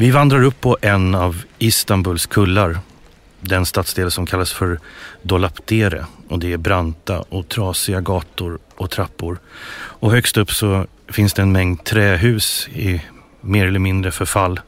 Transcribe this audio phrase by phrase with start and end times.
[0.00, 2.78] Vi vandrar upp på en av Istanbuls kullar.
[3.40, 4.80] Den stadsdel som kallas för
[5.22, 9.38] Dolapdere och det är branta och trasiga gator och trappor.
[9.72, 13.02] Och högst upp så finns det en mängd trähus i
[13.40, 14.60] mer eller mindre förfall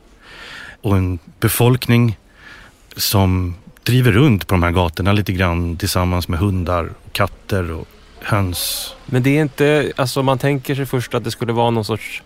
[0.81, 2.19] och en befolkning
[2.97, 7.89] som driver runt på de här gatorna lite grann tillsammans med hundar, katter och
[8.21, 8.95] höns.
[9.07, 12.23] Men det är inte, alltså man tänker sig först att det skulle vara någon sorts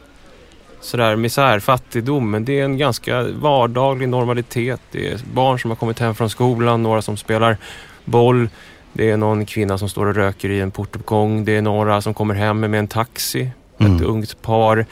[0.87, 4.81] sådär misär, fattigdom, men det är en ganska vardaglig normalitet.
[4.90, 7.57] Det är barn som har kommit hem från skolan, några som spelar
[8.04, 8.49] boll,
[8.93, 12.14] det är någon kvinna som står och röker i en portuppgång, det är några som
[12.14, 13.96] kommer hem med en taxi, mm.
[13.96, 14.86] ett ungt par.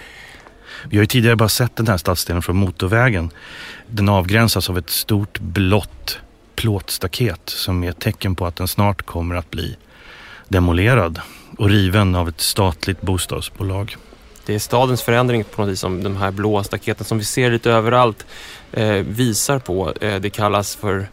[0.85, 3.31] Vi har ju tidigare bara sett den här stadsdelen från motorvägen.
[3.87, 6.19] Den avgränsas av ett stort blått
[6.57, 9.77] plåtstaket som är ett tecken på att den snart kommer att bli
[10.49, 11.21] demolerad
[11.59, 13.97] och riven av ett statligt bostadsbolag.
[14.47, 17.51] Det är stadens förändring på något vis som de här blåa staketen som vi ser
[17.51, 18.27] lite överallt
[18.73, 19.93] eh, visar på.
[20.01, 21.07] Eh, det kallas för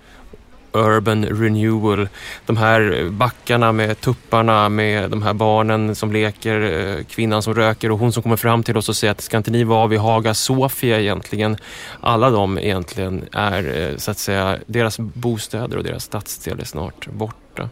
[0.74, 2.08] Urban Renewal.
[2.46, 7.92] De här backarna med tupparna med de här barnen som leker, eh, kvinnan som röker
[7.92, 10.00] och hon som kommer fram till oss och säger att ska inte ni vara vid
[10.00, 11.58] Haga Sofia egentligen?
[12.02, 17.08] Alla de egentligen är eh, så att säga, deras bostäder och deras stadsdel är snart
[17.08, 17.70] borta.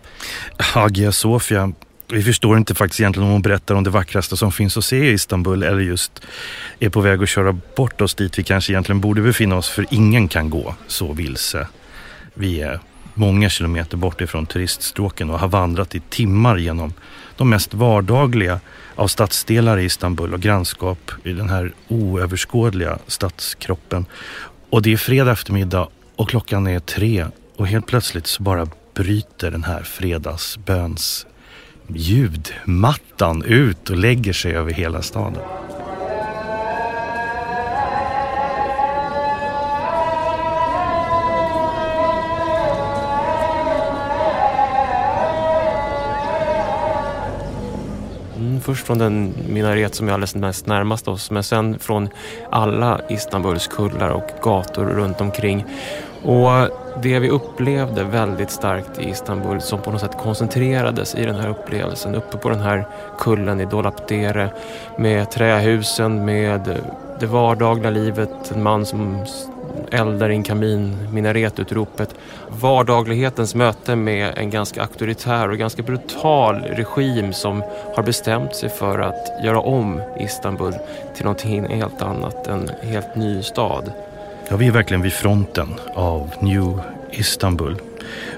[0.57, 1.73] Hagia Sofia
[2.11, 5.09] vi förstår inte faktiskt egentligen om hon berättar om det vackraste som finns att se
[5.09, 6.21] i Istanbul eller just
[6.79, 9.85] är på väg att köra bort oss dit vi kanske egentligen borde befinna oss för
[9.89, 11.67] ingen kan gå så vilse.
[12.33, 12.79] Vi är
[13.13, 16.93] många kilometer bort ifrån turiststråken och har vandrat i timmar genom
[17.37, 18.59] de mest vardagliga
[18.95, 24.05] av stadsdelar i Istanbul och grannskap i den här oöverskådliga stadskroppen.
[24.69, 29.51] Och det är fredag eftermiddag och klockan är tre och helt plötsligt så bara bryter
[29.51, 31.25] den här fredagsböns
[31.95, 35.43] ljudmattan ut och lägger sig över hela staden.
[48.37, 52.09] Mm, först från den minaret som är alldeles mest närmast oss men sen från
[52.51, 55.65] alla Istanbuls kullar och gator runt omkring.
[56.23, 56.69] Och
[57.01, 61.49] det vi upplevde väldigt starkt i Istanbul som på något sätt koncentrerades i den här
[61.49, 62.87] upplevelsen uppe på den här
[63.17, 64.49] kullen i Dolapdere
[64.97, 66.79] med trähusen, med
[67.19, 69.25] det vardagliga livet, en man som
[69.91, 72.15] eldar i en kamin, minaretutropet.
[72.49, 77.63] Vardaglighetens möte med en ganska auktoritär och ganska brutal regim som
[77.95, 80.73] har bestämt sig för att göra om Istanbul
[81.15, 83.91] till någonting helt annat, en helt ny stad.
[84.51, 86.79] Ja, vi är verkligen vid fronten av New
[87.11, 87.75] Istanbul.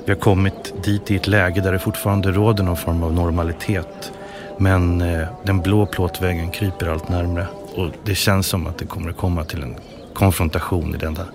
[0.05, 4.11] Vi har kommit dit i ett läge där det fortfarande råder någon form av normalitet.
[4.57, 9.09] Men eh, den blå plåtväggen kryper allt närmre och det känns som att det kommer
[9.09, 9.75] att komma till en
[10.13, 11.25] konfrontation i denna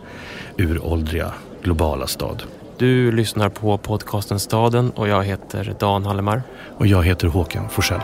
[0.58, 1.32] uråldriga
[1.62, 2.42] globala stad.
[2.78, 6.42] Du lyssnar på podcasten Staden och jag heter Dan Hallemar.
[6.78, 8.00] Och jag heter Håkan Forsell.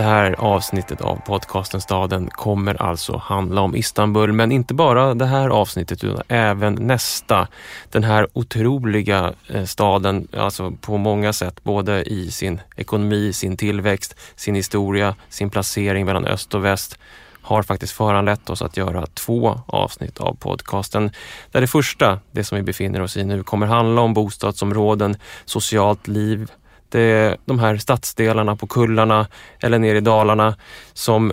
[0.00, 5.26] Det här avsnittet av podcasten Staden kommer alltså handla om Istanbul, men inte bara det
[5.26, 7.48] här avsnittet utan även nästa.
[7.90, 14.16] Den här otroliga eh, staden, alltså på många sätt, både i sin ekonomi, sin tillväxt,
[14.36, 16.98] sin historia, sin placering mellan öst och väst
[17.42, 21.10] har faktiskt föranlett oss att göra två avsnitt av podcasten.
[21.50, 26.08] Där det första, det som vi befinner oss i nu, kommer handla om bostadsområden, socialt
[26.08, 26.50] liv,
[26.90, 29.26] det är eh, de här stadsdelarna på kullarna
[29.60, 30.56] eller nere i Dalarna
[30.92, 31.32] som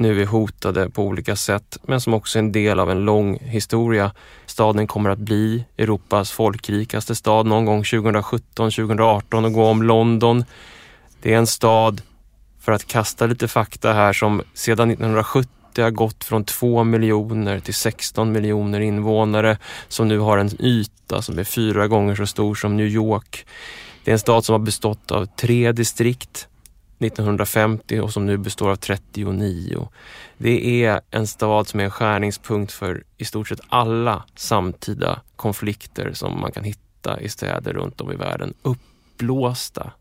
[0.00, 3.38] nu är hotade på olika sätt, men som också är en del av en lång
[3.38, 4.12] historia.
[4.46, 10.44] Staden kommer att bli Europas folkrikaste stad någon gång 2017, 2018 och gå om London.
[11.22, 12.02] Det är en stad,
[12.60, 15.50] för att kasta lite fakta här, som sedan 1970
[15.82, 19.58] har gått från 2 miljoner till 16 miljoner invånare
[19.88, 23.46] som nu har en yta som är fyra gånger så stor som New York.
[24.04, 26.48] Det är en stad som har bestått av tre distrikt
[26.98, 29.88] 1950 och som nu består av 39.
[30.38, 36.12] Det är en stad som är en skärningspunkt för i stort sett alla samtida konflikter
[36.12, 38.54] som man kan hitta i städer runt om i världen.
[38.62, 39.92] Uppblåsta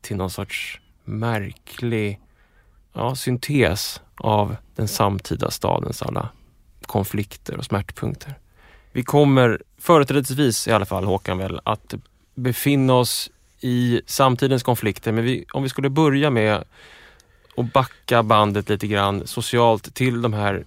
[0.00, 2.20] till någon sorts märklig
[2.92, 6.28] ja, syntes av den samtida stadens alla
[6.82, 8.34] konflikter och smärtpunkter.
[8.92, 11.94] Vi kommer företrädesvis i alla fall, Håkan, väl att
[12.34, 13.30] befinna oss
[13.60, 15.12] i samtidens konflikter.
[15.12, 16.64] Men vi, om vi skulle börja med
[17.56, 20.64] att backa bandet lite grann socialt till de här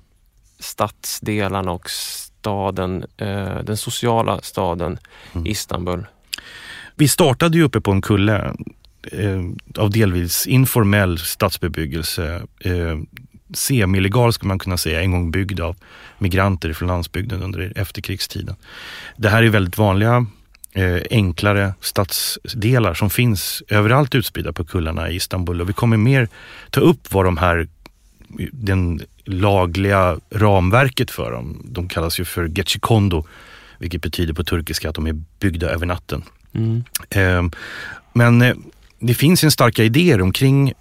[0.59, 4.99] stadsdelarna och staden, eh, den sociala staden
[5.33, 5.47] mm.
[5.47, 6.05] Istanbul?
[6.95, 8.53] Vi startade ju uppe på en kulle
[9.11, 9.41] eh,
[9.77, 12.41] av delvis informell stadsbebyggelse.
[12.59, 12.97] Eh,
[13.53, 15.75] semi-illegal skulle man kunna säga, en gång byggd av
[16.17, 18.55] migranter från landsbygden under efterkrigstiden.
[19.17, 20.25] Det här är väldigt vanliga
[21.09, 26.27] enklare stadsdelar som finns överallt utspridda på kullarna i Istanbul och vi kommer mer
[26.69, 27.67] ta upp vad de här
[28.51, 31.61] den lagliga ramverket för dem.
[31.65, 33.25] De kallas ju för Gecikondo,
[33.77, 36.23] vilket betyder på turkiska att de är byggda över natten.
[36.53, 36.83] Mm.
[37.09, 37.59] Eh,
[38.13, 38.55] men eh,
[38.99, 40.73] det finns en starka idéer omkring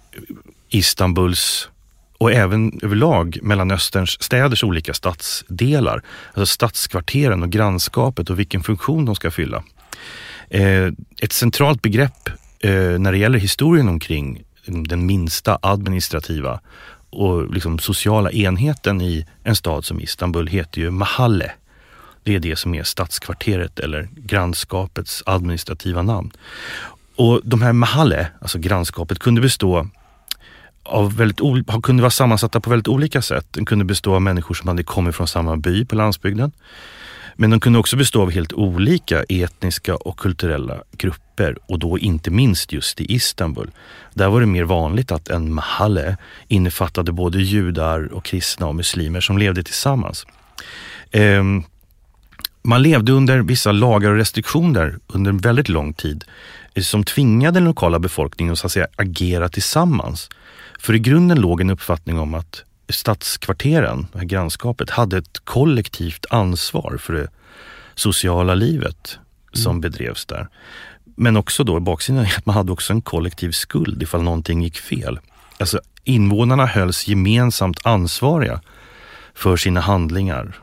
[0.69, 1.69] Istanbuls
[2.17, 6.03] och även överlag Mellanösterns städers olika stadsdelar.
[6.33, 9.63] Alltså stadskvarteren och grannskapet och vilken funktion de ska fylla.
[10.49, 10.87] Eh,
[11.21, 12.29] ett centralt begrepp
[12.59, 16.59] eh, när det gäller historien omkring den minsta administrativa
[17.09, 21.51] och liksom sociala enheten i en stad som Istanbul heter ju Mahalle.
[22.23, 26.31] Det är det som är stadskvarteret eller grannskapets administrativa namn.
[27.15, 29.87] Och de här Mahalle, alltså grannskapet, kunde bestå
[30.83, 31.39] av väldigt,
[31.83, 33.47] kunde vara sammansatta på väldigt olika sätt.
[33.51, 36.51] Den kunde bestå av människor som hade kommit från samma by på landsbygden.
[37.41, 42.31] Men de kunde också bestå av helt olika etniska och kulturella grupper och då inte
[42.31, 43.71] minst just i Istanbul.
[44.13, 49.21] Där var det mer vanligt att en mahalle innefattade både judar och kristna och muslimer
[49.21, 50.25] som levde tillsammans.
[51.11, 51.63] Ehm,
[52.61, 56.23] man levde under vissa lagar och restriktioner under en väldigt lång tid
[56.73, 60.29] eh, som tvingade den lokala befolkningen att, så att säga, agera tillsammans.
[60.79, 66.25] För i grunden låg en uppfattning om att stadskvarteren, det här grannskapet, hade ett kollektivt
[66.29, 67.27] ansvar för det
[67.95, 69.19] sociala livet
[69.53, 69.81] som mm.
[69.81, 70.47] bedrevs där.
[71.15, 74.77] Men också då baksidan är att man hade också en kollektiv skuld ifall någonting gick
[74.77, 75.19] fel.
[75.59, 78.61] Alltså invånarna hölls gemensamt ansvariga
[79.33, 80.55] för sina handlingar.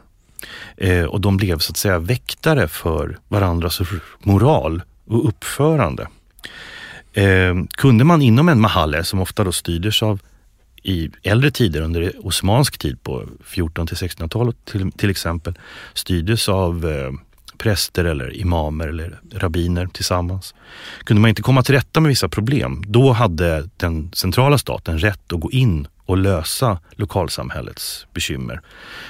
[0.77, 3.81] Eh, och de blev så att säga väktare för varandras
[4.19, 6.09] moral och uppförande.
[7.13, 10.21] Eh, kunde man inom en mahalle, som ofta då styrdes av
[10.87, 15.59] i äldre tider, under osmansk tid på 14 till 1600-talet till, till, exempel,
[15.95, 17.13] styrdes av eh,
[17.59, 20.55] präster eller imamer eller rabbiner tillsammans.
[21.05, 25.33] Kunde man inte komma till rätta med vissa problem, då hade den centrala staten rätt
[25.33, 28.61] att gå in och lösa lokalsamhällets bekymmer.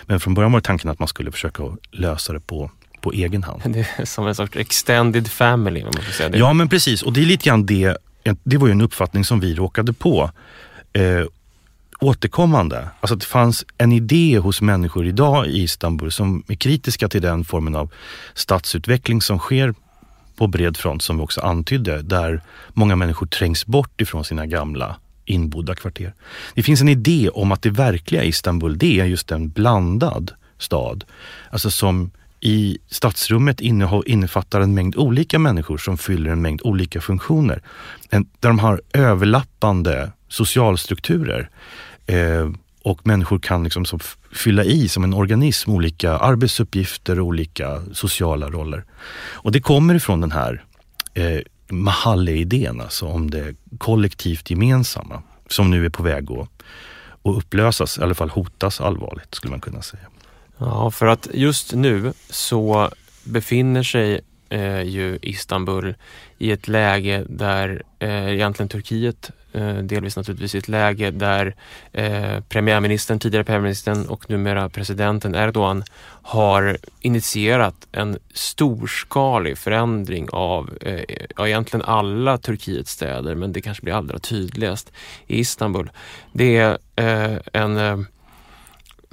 [0.06, 2.70] Men från början var tanken att man skulle försöka lösa det på
[3.00, 3.62] på egen hand.
[3.64, 5.81] Det är som en sorts extended family.
[5.81, 6.38] Om man får säga det.
[6.38, 7.96] Ja men precis och det är lite grann det,
[8.44, 10.31] det var ju en uppfattning som vi råkade på.
[10.93, 11.25] Eh,
[12.00, 12.88] återkommande.
[13.00, 17.22] Alltså att det fanns en idé hos människor idag i Istanbul som är kritiska till
[17.22, 17.93] den formen av
[18.34, 19.75] stadsutveckling som sker
[20.37, 24.96] på bred front som vi också antydde, där många människor trängs bort ifrån sina gamla
[25.25, 26.14] inbodda kvarter.
[26.54, 31.04] Det finns en idé om att det verkliga Istanbul, det är just en blandad stad.
[31.50, 32.10] Alltså som
[32.40, 33.60] i stadsrummet
[34.06, 37.62] innefattar en mängd olika människor som fyller en mängd olika funktioner.
[38.10, 41.50] Där de har överlappande socialstrukturer.
[42.06, 42.50] Eh,
[42.82, 43.99] och människor kan liksom så
[44.32, 48.85] fylla i som en organism olika arbetsuppgifter och olika sociala roller.
[49.32, 50.64] Och det kommer ifrån den här
[51.14, 56.49] eh, Mahalle-idén, alltså om det kollektivt gemensamma som nu är på väg att,
[57.23, 60.02] att upplösas, i alla fall hotas allvarligt skulle man kunna säga.
[60.59, 62.90] Ja, för att just nu så
[63.25, 65.95] befinner sig eh, ju Istanbul
[66.38, 71.54] i ett läge där eh, egentligen Turkiet Eh, delvis naturligtvis i ett läge där
[71.92, 75.84] eh, premiärministern, tidigare premiärministern och numera presidenten Erdogan
[76.22, 83.94] har initierat en storskalig förändring av eh, egentligen alla Turkiets städer, men det kanske blir
[83.94, 84.92] allra tydligast
[85.26, 85.90] i Istanbul.
[86.32, 87.98] Det är eh, en eh,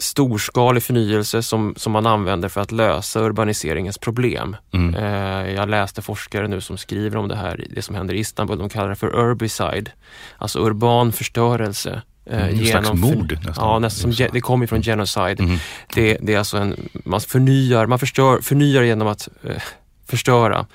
[0.03, 4.55] storskalig förnyelse som, som man använder för att lösa urbaniseringens problem.
[4.73, 4.95] Mm.
[4.95, 8.57] Eh, jag läste forskare nu som skriver om det här, det som händer i Istanbul,
[8.57, 9.91] de kallar det för urbicide,
[10.37, 12.01] alltså urban förstörelse.
[12.25, 13.69] Eh, mm, genom slags mord nästan.
[13.69, 15.43] Ja, nästan som, det kommer från genocide.
[15.43, 15.57] Mm.
[15.93, 19.61] Det, det, är alltså en, man förnyar, man förstör, förnyar genom att eh,
[20.07, 20.65] förstöra.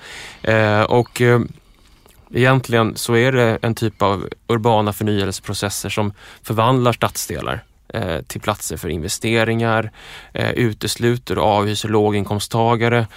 [0.43, 1.39] Eh, och eh,
[2.33, 8.77] Egentligen så är det en typ av urbana förnyelseprocesser som förvandlar stadsdelar Eh, till platser
[8.77, 9.91] för investeringar,
[10.33, 13.07] eh, utesluter och avhyser låginkomsttagare.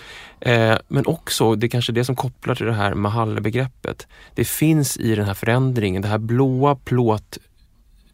[0.41, 4.07] Eh, men också, det är kanske det som kopplar till det här Mahalle-begreppet.
[4.35, 7.39] Det finns i den här förändringen, det här blåa plåt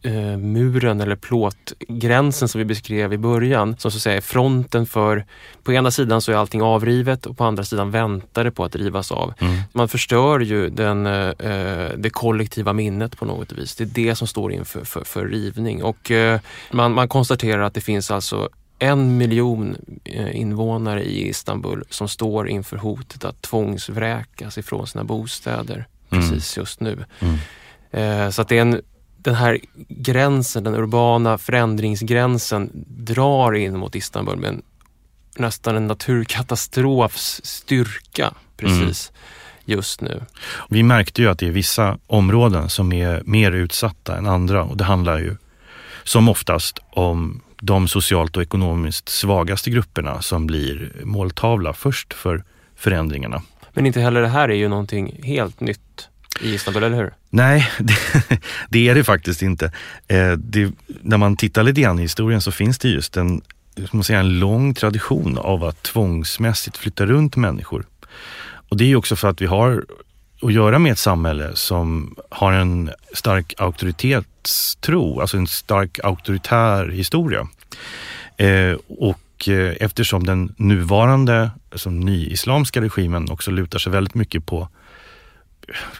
[0.01, 4.85] eh, muren eller plåtgränsen som vi beskrev i början, som så att säga är fronten
[4.85, 5.25] för,
[5.63, 8.75] på ena sidan så är allting avrivet och på andra sidan väntar det på att
[8.75, 9.33] rivas av.
[9.39, 9.61] Mm.
[9.73, 13.75] Man förstör ju den, eh, det kollektiva minnet på något vis.
[13.75, 16.39] Det är det som står inför för, för rivning och eh,
[16.71, 22.49] man, man konstaterar att det finns alltså en miljon eh, invånare i Istanbul som står
[22.49, 26.29] inför hotet att tvångsvräkas ifrån sina bostäder Mm.
[26.29, 27.05] precis just nu.
[27.19, 27.35] Mm.
[27.91, 28.81] Eh, Så att det är en,
[29.21, 29.59] den här
[29.89, 34.61] gränsen, den urbana förändringsgränsen drar in mot Istanbul med en,
[35.37, 39.11] nästan en naturkatastrofs styrka precis
[39.65, 40.23] just nu.
[40.69, 44.77] Vi märkte ju att det är vissa områden som är mer utsatta än andra och
[44.77, 45.35] det handlar ju
[46.03, 52.43] som oftast om de socialt och ekonomiskt svagaste grupperna som blir måltavla först för
[52.75, 53.41] förändringarna.
[53.73, 56.09] Men inte heller det här är ju någonting helt nytt
[56.41, 57.13] i Istanbul, eller hur?
[57.29, 57.97] Nej, det,
[58.69, 59.71] det är det faktiskt inte.
[60.07, 63.41] Eh, det, när man tittar lite grann i historien så finns det just en,
[63.91, 67.85] man säga, en lång tradition av att tvångsmässigt flytta runt människor.
[68.69, 69.85] Och det är ju också för att vi har
[70.41, 77.47] att göra med ett samhälle som har en stark auktoritetstro, alltså en stark auktoritär historia.
[78.37, 84.69] Eh, och eh, eftersom den nuvarande alltså, nyislamska regimen också lutar sig väldigt mycket på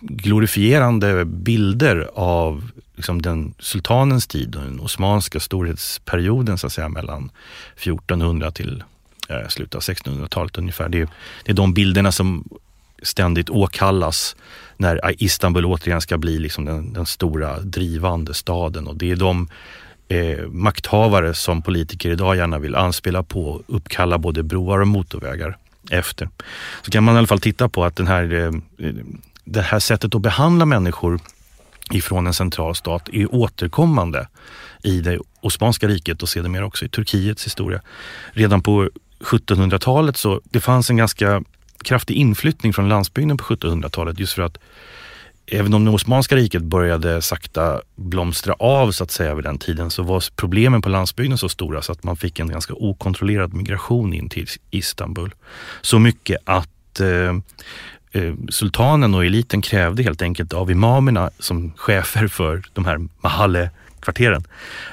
[0.01, 7.31] glorifierande bilder av liksom, den sultanens tid och den osmanska storhetsperioden så att säga mellan
[7.75, 8.83] 1400 till
[9.29, 10.89] eh, slutet av 1600-talet ungefär.
[10.89, 11.07] Det är,
[11.43, 12.49] det är de bilderna som
[13.03, 14.35] ständigt åkallas
[14.77, 19.47] när Istanbul återigen ska bli liksom den, den stora drivande staden och det är de
[20.07, 25.57] eh, makthavare som politiker idag gärna vill anspela på och uppkalla både broar och motorvägar
[25.89, 26.29] efter.
[26.81, 28.51] Så kan man i alla fall titta på att den här, eh,
[29.51, 31.19] det här sättet att behandla människor
[31.91, 34.27] ifrån en central stat är återkommande
[34.83, 37.81] i det Osmanska riket och sedermera också i Turkiets historia.
[38.31, 38.89] Redan på
[39.19, 41.43] 1700-talet så det fanns en ganska
[41.83, 44.57] kraftig inflyttning från landsbygden på 1700-talet just för att
[45.47, 49.89] även om det Osmanska riket började sakta blomstra av så att säga vid den tiden
[49.89, 54.13] så var problemen på landsbygden så stora så att man fick en ganska okontrollerad migration
[54.13, 55.33] in till Istanbul.
[55.81, 57.33] Så mycket att eh,
[58.11, 64.43] Eh, sultanen och eliten krävde helt enkelt av imamerna som chefer för de här mahalle-kvarteren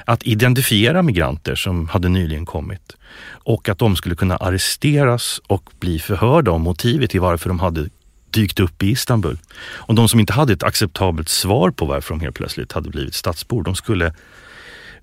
[0.05, 2.97] att identifiera migranter som hade nyligen kommit
[3.29, 7.89] och att de skulle kunna arresteras och bli förhörda om motivet till varför de hade
[8.29, 9.37] dykt upp i Istanbul.
[9.59, 13.15] Och de som inte hade ett acceptabelt svar på varför de helt plötsligt hade blivit
[13.15, 14.13] stadsbor, de skulle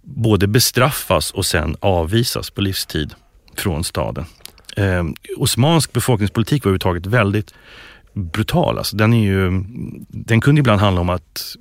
[0.02, 3.14] både bestraffas och sen avvisas på livstid
[3.56, 4.24] från staden.
[4.76, 5.04] Eh,
[5.36, 7.54] osmansk befolkningspolitik var överhuvudtaget väldigt
[8.14, 8.78] brutal.
[8.78, 9.64] Alltså den, är ju,
[10.08, 11.56] den kunde ibland handla om att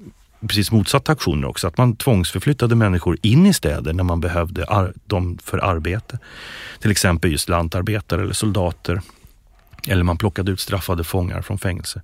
[0.48, 1.68] precis motsatta aktioner också.
[1.68, 6.20] Att man tvångsförflyttade människor in i städer när man behövde ar- dem för arbete.
[6.80, 9.02] Till exempel just lantarbetare eller soldater.
[9.88, 12.02] Eller man plockade ut straffade fångar från fängelse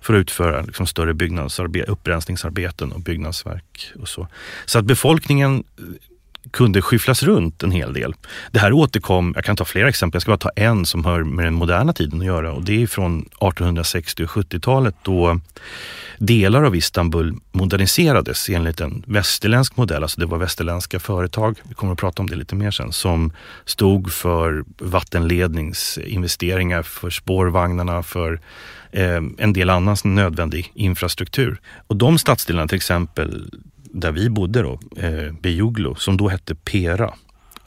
[0.00, 4.28] för att utföra liksom större byggnadsarbe- upprensningsarbeten och byggnadsverk och så.
[4.66, 5.64] Så att befolkningen
[6.50, 8.14] kunde skyfflas runt en hel del.
[8.50, 11.24] Det här återkom, jag kan ta flera exempel, jag ska bara ta en som hör
[11.24, 15.40] med den moderna tiden att göra och det är från 1860 och 70-talet då
[16.18, 20.02] delar av Istanbul moderniserades enligt en västerländsk modell.
[20.02, 23.32] Alltså det var västerländska företag, vi kommer att prata om det lite mer sen, som
[23.64, 28.40] stod för vattenledningsinvesteringar, för spårvagnarna, för
[28.92, 31.60] eh, en del annan nödvändig infrastruktur.
[31.86, 33.50] Och de stadsdelarna till exempel
[33.92, 37.14] där vi bodde då, eh, Bejuglo, som då hette Pera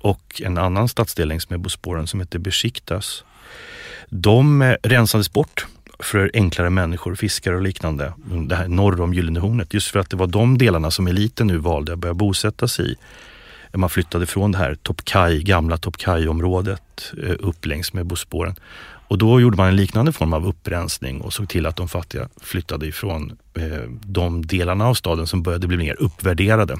[0.02, 3.24] och en annan stadsdel längs med Bosporen som hette Besiktas.
[4.10, 5.68] De eh, rensades bort
[6.00, 8.14] för enklare människor, fiskare och liknande,
[8.48, 9.74] det här norr om Gyllene hornet.
[9.74, 12.92] Just för att det var de delarna som eliten nu valde att börja bosätta sig
[12.92, 12.96] i.
[13.74, 18.56] Man flyttade från det här Topkaj, gamla Topkaj-området eh, upp längs med Bosporen.
[19.12, 22.30] Och då gjorde man en liknande form av upprensning och såg till att de fattiga
[22.42, 26.80] flyttade ifrån eh, de delarna av staden som började bli mer uppvärderade.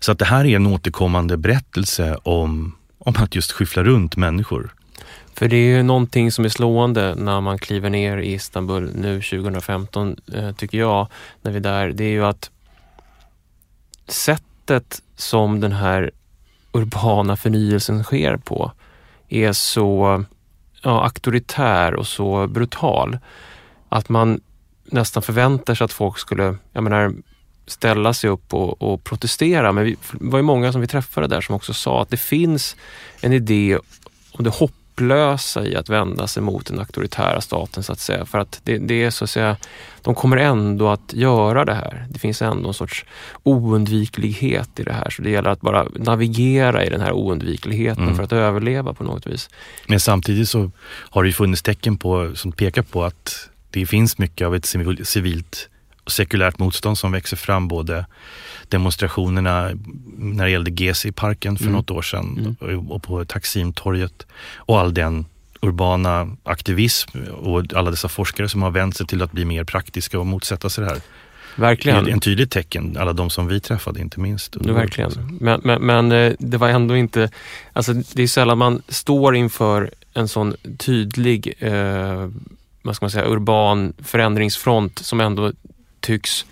[0.00, 4.74] Så att det här är en återkommande berättelse om, om att just skyffla runt människor.
[5.34, 9.22] För det är ju någonting som är slående när man kliver ner i Istanbul nu
[9.22, 11.08] 2015, eh, tycker jag,
[11.42, 11.88] när vi är där.
[11.88, 12.50] Det är ju att
[14.08, 16.10] sättet som den här
[16.72, 18.72] urbana förnyelsen sker på
[19.28, 20.24] är så
[20.84, 23.18] ja, auktoritär och så brutal
[23.88, 24.40] att man
[24.84, 27.14] nästan förväntar sig att folk skulle, jag menar,
[27.66, 29.72] ställa sig upp och, och protestera.
[29.72, 32.16] Men vi, det var ju många som vi träffade där som också sa att det
[32.16, 32.76] finns
[33.20, 33.78] en idé
[34.32, 34.50] om det
[34.98, 38.24] hopplösa i att vända sig mot den auktoritära staten så att säga.
[38.26, 39.56] För att det, det är så att säga,
[40.02, 42.06] de kommer ändå att göra det här.
[42.10, 43.04] Det finns ändå en sorts
[43.42, 45.10] oundviklighet i det här.
[45.10, 48.16] Så det gäller att bara navigera i den här oundvikligheten Mm.
[48.16, 49.50] för att överleva på något vis.
[49.86, 50.70] Men samtidigt så
[51.10, 54.64] har det ju funnits tecken på, som pekar på att det finns mycket av ett
[54.64, 55.68] civil- civilt
[56.06, 57.68] sekulärt motstånd som växer fram.
[57.68, 58.06] Både
[58.68, 59.70] demonstrationerna
[60.16, 61.76] när det gällde GC-parken för mm.
[61.76, 62.90] något år sedan mm.
[62.90, 65.24] och på Taksimtorget och all den
[65.60, 70.18] urbana aktivism och alla dessa forskare som har vänt sig till att bli mer praktiska
[70.18, 71.00] och motsätta sig det här.
[71.56, 72.08] Verkligen.
[72.08, 74.56] En tydlig tecken, alla de som vi träffade inte minst.
[74.56, 75.38] Verkligen.
[75.40, 77.30] Men, men, men, eh, det var ändå inte,
[77.72, 82.30] alltså det är sällan man står inför en sån tydlig, eh,
[82.82, 85.52] vad ska man säga, urban förändringsfront som ändå
[86.00, 86.46] tycks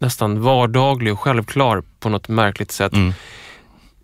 [0.00, 2.92] nästan vardaglig och självklar på något märkligt sätt.
[2.92, 3.12] Mm.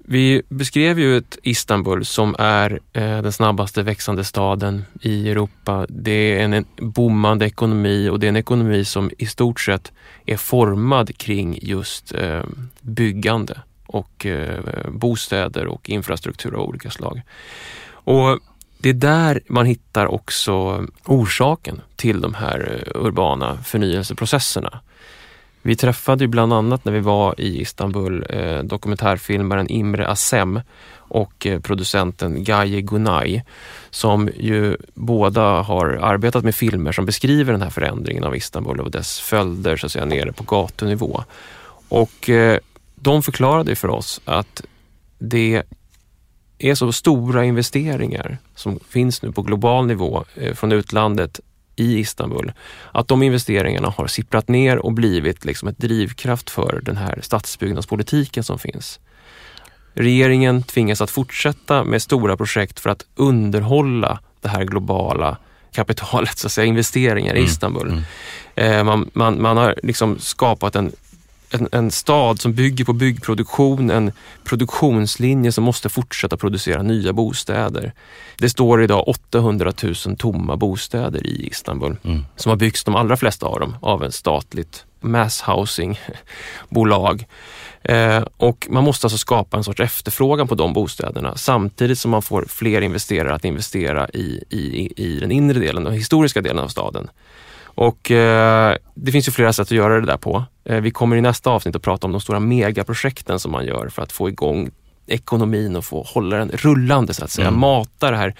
[0.08, 5.86] Vi beskrev ju ett Istanbul som är eh, den snabbaste växande staden i Europa.
[5.88, 9.92] Det är en, en boomande ekonomi och det är en ekonomi som i stort sett
[10.26, 12.42] är formad kring just eh,
[12.80, 17.22] byggande och eh, bostäder och infrastruktur av olika slag.
[17.88, 18.38] Och
[18.78, 24.80] det är där man hittar också orsaken till de här eh, urbana förnyelseprocesserna.
[25.66, 30.60] Vi träffade ju bland annat när vi var i Istanbul eh, dokumentärfilmaren Imre Asem
[30.96, 33.42] och eh, producenten Gaye Gunay
[33.90, 38.90] som ju båda har arbetat med filmer som beskriver den här förändringen av Istanbul och
[38.90, 41.24] dess följder så att säga nere på gatunivå.
[41.88, 42.58] Och eh,
[42.94, 44.62] de förklarade för oss att
[45.18, 45.62] det
[46.58, 51.40] är så stora investeringar som finns nu på global nivå eh, från utlandet
[51.76, 52.52] i Istanbul,
[52.92, 58.44] att de investeringarna har sipprat ner och blivit liksom ett drivkraft för den här stadsbyggnadspolitiken
[58.44, 59.00] som finns.
[59.94, 65.36] Regeringen tvingas att fortsätta med stora projekt för att underhålla det här globala
[65.72, 67.50] kapitalet, så att säga, investeringar i mm.
[67.50, 67.88] Istanbul.
[67.88, 68.02] Mm.
[68.54, 68.86] Mm.
[68.86, 70.92] Man, man, man har liksom skapat en
[71.60, 74.12] en, en, stad som bygger på byggproduktion, en
[74.44, 77.92] produktionslinje som måste fortsätta producera nya bostäder.
[78.38, 82.24] Det står idag 800 000 tomma bostäder i Istanbul mm.
[82.36, 87.24] som har byggts, de allra flesta av dem, av en statligt mass housing-bolag.
[87.88, 92.22] Eh, och man måste alltså skapa en sorts efterfrågan på de bostäderna samtidigt som man
[92.22, 96.68] får fler investerare att investera i, i, i den inre delen, den historiska delen av
[96.68, 97.08] staden.
[97.76, 100.44] Och eh, det finns ju flera sätt att göra det där på.
[100.64, 103.88] Eh, vi kommer i nästa avsnitt att prata om de stora megaprojekten som man gör
[103.88, 104.70] för att få igång
[105.06, 107.48] ekonomin och få hålla den rullande så att säga.
[107.48, 107.60] Mm.
[107.60, 108.34] Mata det här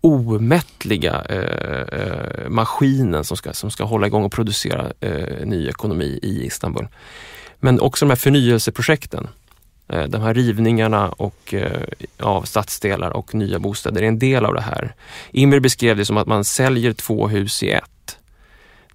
[0.00, 6.18] omättliga eh, eh, maskinen som ska, som ska hålla igång och producera eh, ny ekonomi
[6.22, 6.88] i Istanbul.
[7.60, 9.28] Men också de här förnyelseprojekten.
[9.88, 11.54] Eh, de här rivningarna och,
[12.20, 14.94] av stadsdelar och nya bostäder är en del av det här.
[15.30, 17.90] Imre beskrev det som att man säljer två hus i ett.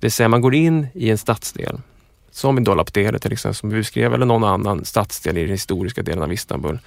[0.03, 1.79] Det vill säga man går in i en stadsdel,
[2.31, 6.01] som i Dolapdere till exempel, som vi beskrev, eller någon annan stadsdel i den historiska
[6.01, 6.79] delen av Istanbul.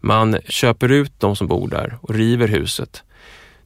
[0.00, 3.02] Man köper ut de som bor där och river huset.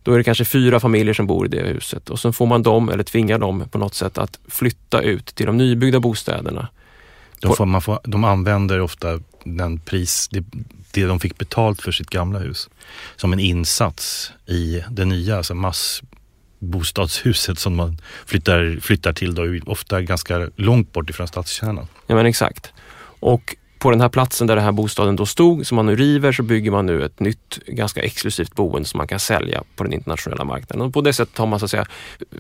[0.03, 2.63] Då är det kanske fyra familjer som bor i det huset och sen får man
[2.63, 6.69] dem, eller tvingar dem på något sätt att flytta ut till de nybyggda bostäderna.
[7.41, 10.45] De, får, man får, de använder ofta den pris, det,
[10.91, 12.69] det de fick betalt för sitt gamla hus
[13.17, 16.03] som en insats i det nya, alltså mass
[16.65, 21.87] bostadshuset som man flyttar, flyttar till då, ofta ganska långt bort ifrån stadskärnan.
[22.07, 22.73] Ja men exakt.
[23.21, 26.33] Och på den här platsen där den här bostaden då stod, som man nu river,
[26.33, 29.93] så bygger man nu ett nytt ganska exklusivt boende som man kan sälja på den
[29.93, 30.87] internationella marknaden.
[30.87, 31.87] Och på det sättet har man så att säga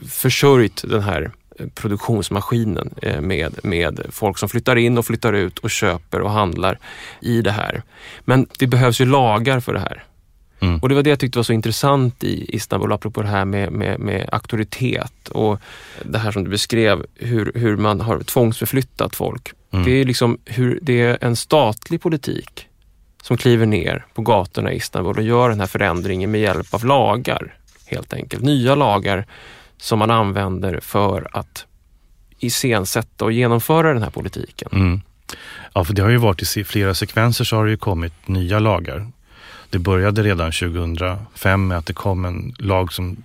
[0.08, 5.58] försörjt den här eh, produktionsmaskinen eh, med, med folk som flyttar in och flyttar ut
[5.58, 6.78] och köper och handlar
[7.20, 7.82] i det här.
[8.24, 10.04] Men det behövs ju lagar för det här.
[10.64, 10.78] Mm.
[10.78, 13.72] Och det var det jag tyckte var så intressant i Istanbul, apropå det här med,
[13.72, 15.60] med, med auktoritet och
[16.04, 19.52] det här som du beskrev, hur, hur man har tvångsförflyttat folk.
[19.70, 19.84] Mm.
[19.84, 22.66] Det är liksom hur det är en statlig politik
[23.22, 26.84] som kliver ner på gatorna i Istanbul och gör den här förändringen med hjälp av
[26.84, 27.54] lagar,
[27.86, 28.42] helt enkelt.
[28.42, 29.26] Nya lagar
[29.76, 31.66] som man använder för att
[32.38, 34.68] iscensätta och genomföra den här politiken.
[34.72, 35.00] Mm.
[35.72, 38.58] Ja, för det har ju varit i flera sekvenser så har det ju kommit nya
[38.58, 39.06] lagar
[39.74, 43.16] det började redan 2005 med att det kom en lag som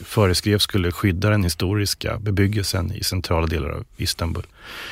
[0.00, 4.42] föreskrev skulle skydda den historiska bebyggelsen i centrala delar av Istanbul.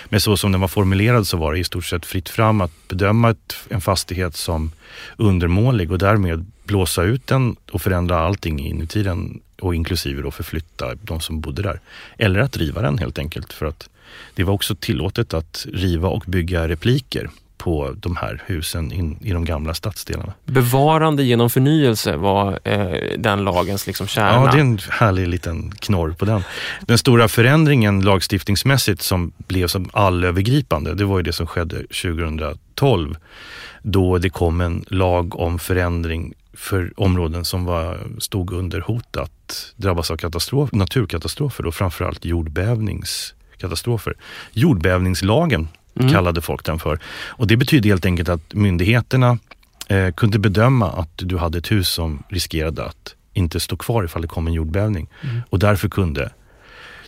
[0.09, 2.89] Men så som den var formulerad så var det i stort sett fritt fram att
[2.89, 4.71] bedöma ett, en fastighet som
[5.17, 10.95] undermålig och därmed blåsa ut den och förändra allting inuti den och inklusive då förflytta
[10.95, 11.81] de som bodde där.
[12.19, 13.89] Eller att riva den helt enkelt för att
[14.35, 19.33] det var också tillåtet att riva och bygga repliker på de här husen in, i
[19.33, 20.33] de gamla stadsdelarna.
[20.45, 24.45] Bevarande genom förnyelse var eh, den lagens liksom kärna.
[24.45, 26.43] Ja, det är en härlig liten knorr på den.
[26.81, 33.17] Den stora förändringen lagstiftningsmässigt som blev som allövergripande, det var ju det som skedde 2012
[33.83, 39.73] då det kom en lag om förändring för områden som var, stod under hot att
[39.77, 44.15] drabbas av katastrof, naturkatastrofer och framförallt jordbävnings katastrofer.
[44.53, 45.69] Jordbävningslagen
[46.01, 46.13] Mm.
[46.13, 46.99] kallade folk den för.
[47.29, 49.39] Och det betyder helt enkelt att myndigheterna
[49.89, 54.23] eh, kunde bedöma att du hade ett hus som riskerade att inte stå kvar ifall
[54.23, 55.09] det kom en jordbävning.
[55.23, 55.43] Mm.
[55.51, 56.31] Och därför kunde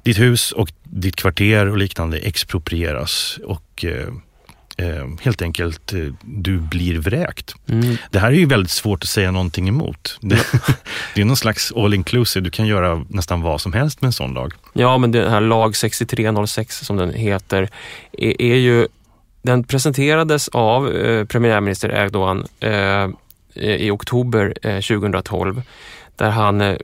[0.03, 4.09] ditt hus och ditt kvarter och liknande exproprieras och eh,
[5.21, 7.55] helt enkelt eh, du blir vräkt.
[7.69, 7.97] Mm.
[8.11, 10.19] Det här är ju väldigt svårt att säga någonting emot.
[10.21, 10.47] Det,
[11.15, 14.13] det är någon slags all inclusive, du kan göra nästan vad som helst med en
[14.13, 14.53] sån lag.
[14.73, 17.69] Ja, men den här lag 6306 som den heter
[18.13, 18.89] är, är ju
[19.43, 23.09] den presenterades av eh, premiärminister Erdogan eh,
[23.55, 25.63] i oktober eh, 2012
[26.17, 26.77] där han eh,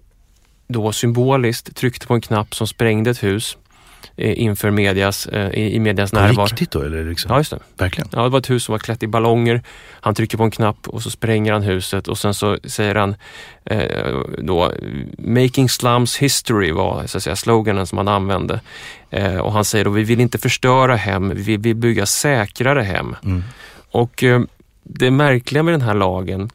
[0.67, 3.64] då symboliskt tryckte på en knapp som sprängde ett hus eh,
[4.17, 6.47] inför medias, eh, i, i medias På närvaro.
[6.47, 6.83] riktigt då?
[6.83, 7.31] Eller liksom?
[7.33, 7.59] Ja, just det.
[7.79, 8.09] Verkligen?
[8.13, 9.63] Ja, det var ett hus som var klätt i ballonger.
[10.01, 13.15] Han trycker på en knapp och så spränger han huset och sen så säger han
[13.65, 14.73] eh, då
[15.19, 18.61] “Making slums history” var så att säga sloganen som han använde.
[19.11, 23.17] Eh, och han säger då “Vi vill inte förstöra hem, vi vill bygga säkrare hem”.
[23.25, 23.43] Mm.
[23.91, 24.41] Och eh,
[24.83, 26.51] det märkliga med den här lagen,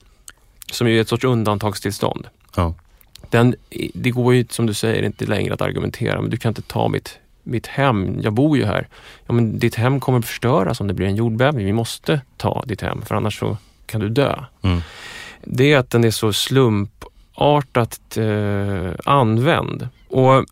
[0.71, 2.73] som ju är ett sorts undantagstillstånd, Ja.
[3.29, 3.55] den,
[3.93, 6.87] det går ju som du säger inte längre att argumentera, men du kan inte ta
[6.87, 7.17] mitt,
[7.49, 8.87] mitt hem, jag bor ju här.
[9.27, 11.65] Ja, men ditt hem kommer förstöras om det blir en jordbävning.
[11.65, 14.35] Vi måste ta ditt hem, för annars så kan du dö.
[14.61, 14.81] Mm.
[15.43, 19.87] Det är att den är så slumpartat eh, använd.
[20.09, 20.45] Och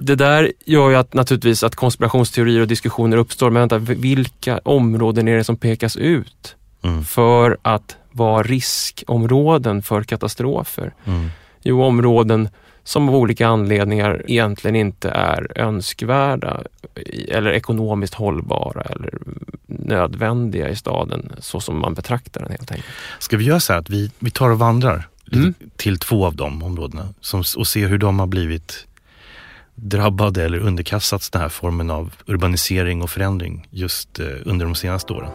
[0.00, 3.50] det där gör ju att, naturligtvis att konspirationsteorier och diskussioner uppstår.
[3.50, 7.04] Men vänta, vilka områden är det som pekas ut Mm.
[7.04, 10.94] för att vara riskområden för katastrofer?
[11.04, 11.28] Mm.
[11.62, 12.48] Jo, områden
[12.84, 16.62] som av olika anledningar egentligen inte är önskvärda
[17.28, 19.10] eller ekonomiskt hållbara eller
[19.66, 22.88] nödvändiga i staden så som man betraktar den helt enkelt.
[23.18, 25.54] Ska vi göra så här att vi, vi tar och vandrar Mm.
[25.76, 28.86] till två av de områdena som, och ser hur de har blivit
[29.74, 35.12] drabbade eller underkastats den här formen av urbanisering och förändring just eh, under de senaste
[35.12, 35.30] åren.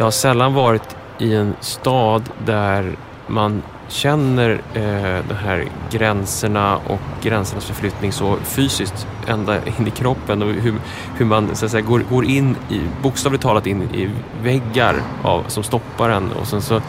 [0.00, 7.00] Jag har sällan varit i en stad där man känner eh, de här gränserna och
[7.22, 10.74] gränsernas förflyttning så fysiskt ända in i kroppen och hur,
[11.16, 14.10] hur man så att säga, går, går in i, bokstavligt talat in i
[14.42, 16.80] väggar av, som stoppar en och sen så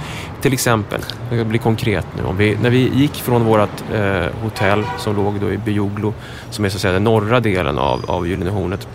[0.42, 4.26] till exempel, jag ska bli konkret nu, om vi, när vi gick från vårt eh,
[4.44, 6.14] hotell som låg då i Bioglo
[6.50, 8.88] som är så att säga den norra delen av, av Gyllene Hornet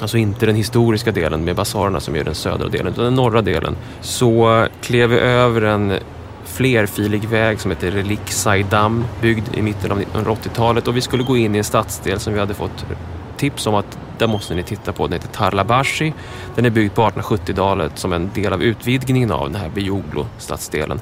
[0.00, 3.42] Alltså inte den historiska delen med basarerna som är den södra delen, utan den norra
[3.42, 3.76] delen.
[4.00, 5.92] Så klev vi över en
[6.44, 11.54] flerfilig väg som heter Reliksajdam, byggd i mitten av 1980-talet och vi skulle gå in
[11.54, 12.86] i en stadsdel som vi hade fått
[13.36, 15.06] tips om att där måste ni titta på.
[15.06, 16.12] Den heter Tarlabashi.
[16.54, 21.00] Den är byggd på 1870-talet som en del av utvidgningen av den här Bioglo-stadsdelen.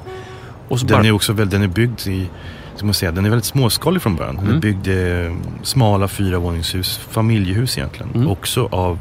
[0.69, 2.29] Den bara- är också väl, den är byggd i,
[2.75, 4.35] ska man säga, den är väldigt småskalig från början.
[4.35, 4.59] Den Mm.
[4.59, 8.11] byggd i smala fyravåningshus, familjehus egentligen.
[8.15, 8.27] Mm.
[8.27, 8.99] Också av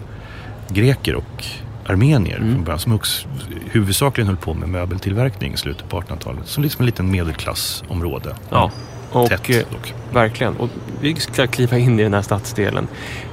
[0.69, 1.45] greker och
[1.87, 2.55] armenier Mm.
[2.55, 3.29] från början som också
[3.71, 6.47] huvudsakligen höll på med möbeltillverkning i slutet på 1800-talet.
[6.47, 8.35] Som liksom en liten medelklassområde.
[8.51, 8.71] Ja,
[9.13, 9.95] och Tätt eh, dock.
[10.13, 10.57] Verkligen.
[10.57, 10.69] Och
[11.01, 12.87] vi ska kliva in i den här stadsdelen.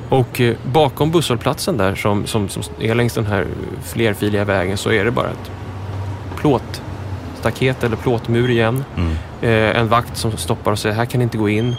[0.10, 3.46] Och eh, bakom busshållplatsen där som, som, som är längs den här
[3.84, 5.52] flerfiliga vägen så är det bara ett
[7.42, 8.84] plåtstaket eller plåtmur igen.
[8.98, 9.12] Mm.
[9.42, 11.76] Eh, en vakt som stoppar och säger här kan ni inte gå in.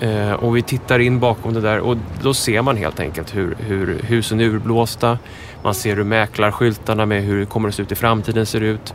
[0.00, 3.56] Eh, och vi tittar in bakom det där och då ser man helt enkelt hur,
[3.58, 5.18] hur husen är urblåsta.
[5.62, 8.94] Man ser hur mäklarskyltarna med hur det kommer att se ut i framtiden ser ut.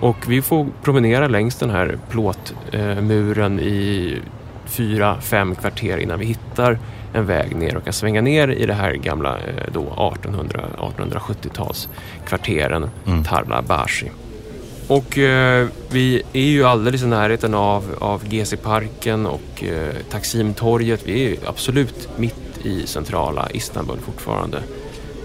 [0.00, 4.18] Och vi får promenera längs den här plåtmuren i
[4.66, 6.78] fyra, fem kvarter innan vi hittar
[7.12, 11.88] en väg ner och kan svänga ner i det här gamla eh, då 1800, 1870-tals
[12.26, 13.24] kvarteren Mm.
[13.24, 14.10] Tarla Bashi.
[14.86, 21.00] Och eh, vi är ju alldeles i närheten av, av GC-parken och eh, Taksimtorget.
[21.04, 24.62] Vi är ju absolut mitt i centrala Istanbul fortfarande.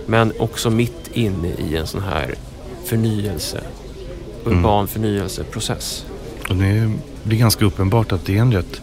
[0.06, 2.36] Men också mitt inne i en sån här
[2.86, 3.62] förnyelse,
[4.46, 6.06] urban förnyelseprocess.
[6.50, 6.92] Och det
[7.24, 8.82] blir ganska uppenbart att det är en rätt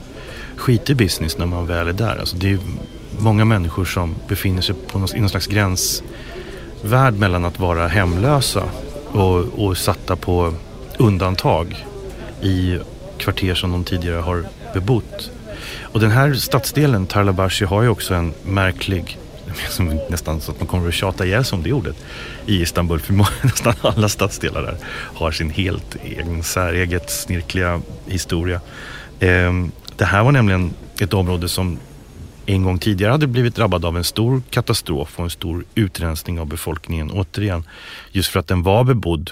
[0.56, 2.16] skitig business när man väl är där.
[2.16, 2.58] Alltså det är
[3.18, 8.64] många människor som befinner sig på någon, i någon slags gränsvärld mellan att vara hemlösa
[9.14, 10.54] och, och satta på
[10.98, 11.86] undantag
[12.42, 12.78] i
[13.18, 15.30] kvarter som de tidigare har bebott.
[15.80, 19.18] Och den här stadsdelen, Tarlabashi, har ju också en märklig
[19.68, 21.96] som nästan så att man kommer att tjata ihjäl sig om det ordet
[22.46, 23.00] i Istanbul.
[23.00, 24.76] För nästan alla stadsdelar där
[25.14, 28.60] har sin helt egen säreget snirkliga historia.
[29.20, 31.78] Ehm, det här var nämligen ett område som
[32.46, 36.46] en gång tidigare hade blivit drabbad av en stor katastrof och en stor utrensning av
[36.46, 37.10] befolkningen.
[37.10, 37.64] Återigen,
[38.12, 39.30] just för att den var bebodd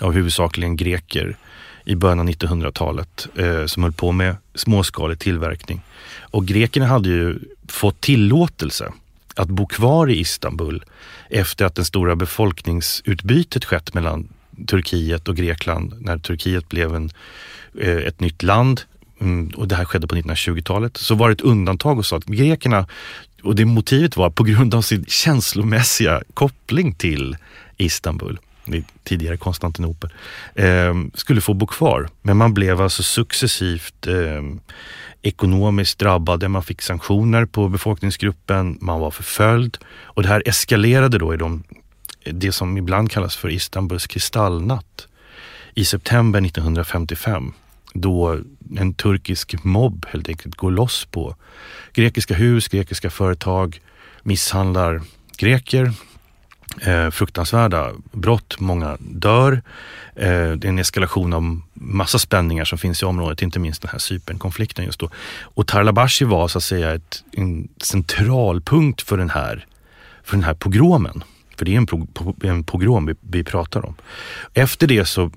[0.00, 1.36] av huvudsakligen greker
[1.84, 5.80] i början av 1900-talet eh, som höll på med småskalig tillverkning.
[6.20, 8.92] Och grekerna hade ju fått tillåtelse
[9.36, 10.84] att bo kvar i Istanbul
[11.30, 14.28] efter att det stora befolkningsutbytet skett mellan
[14.66, 17.10] Turkiet och Grekland när Turkiet blev en,
[17.80, 18.80] eh, ett nytt land
[19.22, 22.24] Mm, och det här skedde på 1920-talet, så var det ett undantag och sa att
[22.24, 22.86] grekerna,
[23.42, 27.36] och det motivet var på grund av sin känslomässiga koppling till
[27.76, 28.38] Istanbul,
[29.04, 30.10] tidigare Konstantinopel,
[30.54, 32.08] eh, skulle få bo kvar.
[32.22, 34.42] Men man blev alltså successivt eh,
[35.22, 39.78] ekonomiskt drabbade, man fick sanktioner på befolkningsgruppen, man var förföljd.
[39.86, 41.62] Och det här eskalerade då i de,
[42.24, 45.08] det som ibland kallas för Istanbuls kristallnatt
[45.74, 47.52] i september 1955
[47.92, 48.40] då
[48.76, 51.36] en turkisk mobb helt enkelt går loss på
[51.92, 53.80] grekiska hus, grekiska företag,
[54.22, 55.02] misshandlar
[55.36, 55.92] greker,
[56.80, 59.62] eh, fruktansvärda brott, många dör.
[60.16, 63.90] Eh, det är en eskalation av massa spänningar som finns i området, inte minst den
[63.90, 65.10] här Cypernkonflikten just då.
[65.42, 69.66] Och Tarlabashi var så att säga ett, en centralpunkt för den här,
[70.22, 71.24] för den här pogromen.
[71.56, 72.06] För det är en, pro,
[72.42, 73.94] en pogrom vi, vi pratar om.
[74.54, 75.30] Efter det så,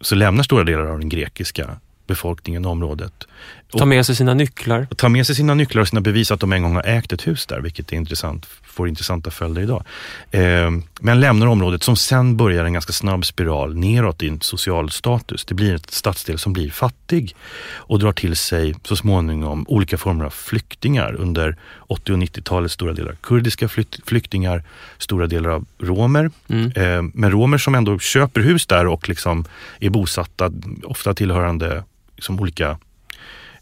[0.00, 1.76] så lämnar stora delar av den grekiska
[2.12, 3.26] befolkningen i området.
[3.78, 4.86] Ta med sig sina nycklar.
[4.96, 7.26] Ta med sig sina nycklar och sina bevis att de en gång har ägt ett
[7.26, 9.84] hus där, vilket är intressant, får intressanta följder idag.
[10.30, 10.70] Eh,
[11.00, 15.44] men lämnar området som sen börjar en ganska snabb spiral neråt i en social status.
[15.44, 17.36] Det blir ett stadsdel som blir fattig
[17.74, 22.70] och drar till sig så småningom olika former av flyktingar under 80 och 90-talet.
[22.70, 23.68] Stora delar kurdiska
[24.04, 24.62] flyktingar,
[24.98, 26.30] stora delar av romer.
[26.48, 26.72] Mm.
[26.76, 29.44] Eh, men romer som ändå köper hus där och liksom
[29.80, 30.52] är bosatta,
[30.84, 31.84] ofta tillhörande
[32.22, 32.78] liksom olika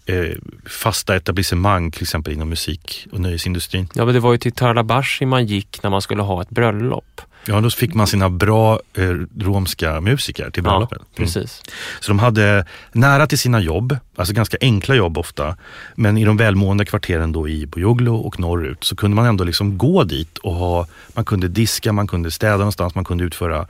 [0.06, 3.88] eh, fasta etablissemang, till exempel inom musik och nöjesindustrin.
[3.94, 7.20] Ja, men det var ju till Tarlabashi man gick när man skulle ha ett bröllop.
[7.46, 10.98] Ja, då fick man sina bra eh, romska musiker till bröllopet.
[11.00, 11.36] Ja, precis.
[11.36, 12.00] Mm.
[12.00, 15.56] Så de hade nära till sina jobb, alltså ganska enkla jobb ofta.
[15.94, 19.78] Men i de välmående kvarteren då i Bojoglo och norrut så kunde man ändå liksom
[19.78, 23.66] gå dit och ha, man kunde diska, man kunde städa någonstans, man kunde utföra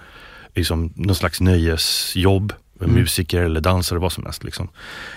[0.55, 2.53] liksom, någon slags nöjesjobb
[2.85, 3.01] mm.
[3.01, 4.45] musiker eller dansare, vad som helst.
[4.45, 4.69] Liksom.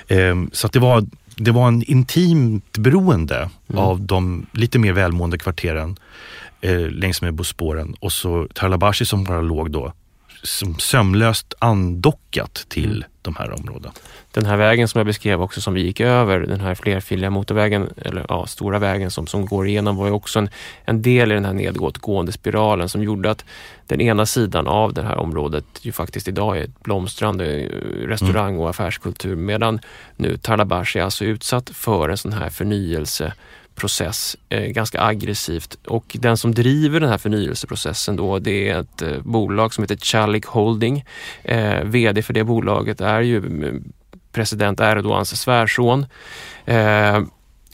[0.08, 3.84] Eh, så att det var, det var en intimt beroende mm.
[3.84, 5.96] av de lite mer välmående kvarteren
[6.62, 9.94] eh, längs med Bosporen och så Tarlabashi som bara låg då
[10.80, 13.04] sömlöst andockat till mm.
[13.22, 13.94] de här områdena.
[14.32, 17.90] Den här vägen som jag beskrev också som vi gick över, den här flerfiliga motorvägen,
[17.98, 20.50] eller ja, stora vägen som, som går igenom var ju också en,
[20.86, 23.46] en del i den här nedåtgående spiralen som gjorde att
[23.88, 27.68] den ena sidan av det här området ju faktiskt idag är ett blomstrande eh,
[28.08, 29.80] restaurang och affärskultur medan
[30.16, 33.34] nu Tarlabash är alltså utsatt för en sån här förnyelse
[33.76, 39.02] process eh, ganska aggressivt och den som driver den här förnyelseprocessen då det är ett
[39.02, 41.06] eh, bolag som heter Chalik Holding.
[41.44, 43.84] Eh, VD för det bolaget är ju mm,
[44.32, 46.06] president Erdogans svärson.
[46.66, 47.22] Eh,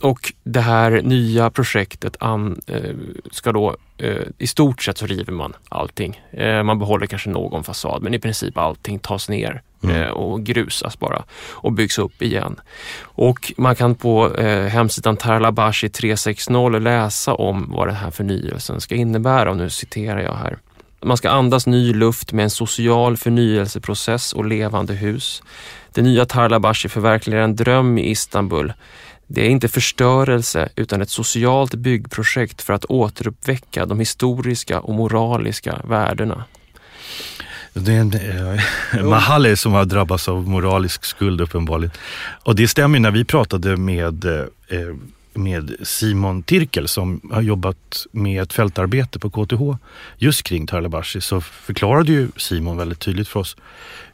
[0.02, 2.94] och det här nya projektet an, eh,
[3.30, 6.20] ska då, eh, i stort sett så river man allting.
[6.32, 10.12] Eh, man behåller kanske någon fasad men i princip allting tas ner mm.
[10.12, 12.60] Och grusas bara och byggs upp igen.
[13.00, 14.28] Och man kan på
[14.68, 20.34] hemsidan Tarlabashi 360 läsa om vad den här förnyelsen ska innebära och nu citerar jag
[20.34, 20.58] här.
[21.02, 25.42] Man ska andas ny luft med en social förnyelseprocess och levande hus.
[25.92, 28.72] Det nya Tarlabashi förverkligar en dröm i Istanbul
[29.32, 35.80] det är inte förstörelse utan ett socialt byggprojekt för att återuppväcka de historiska och moraliska
[35.84, 36.44] värdena.
[37.72, 41.90] Det är en eh, Mahali som har drabbats av moralisk skuld uppenbarligen.
[42.42, 44.94] Och det stämmer när vi pratade med, eh,
[45.34, 49.76] med Simon Tirkel som har jobbat med ett fältarbete på KTH
[50.18, 53.56] just kring Tarlabashi så förklarade ju Simon väldigt tydligt för oss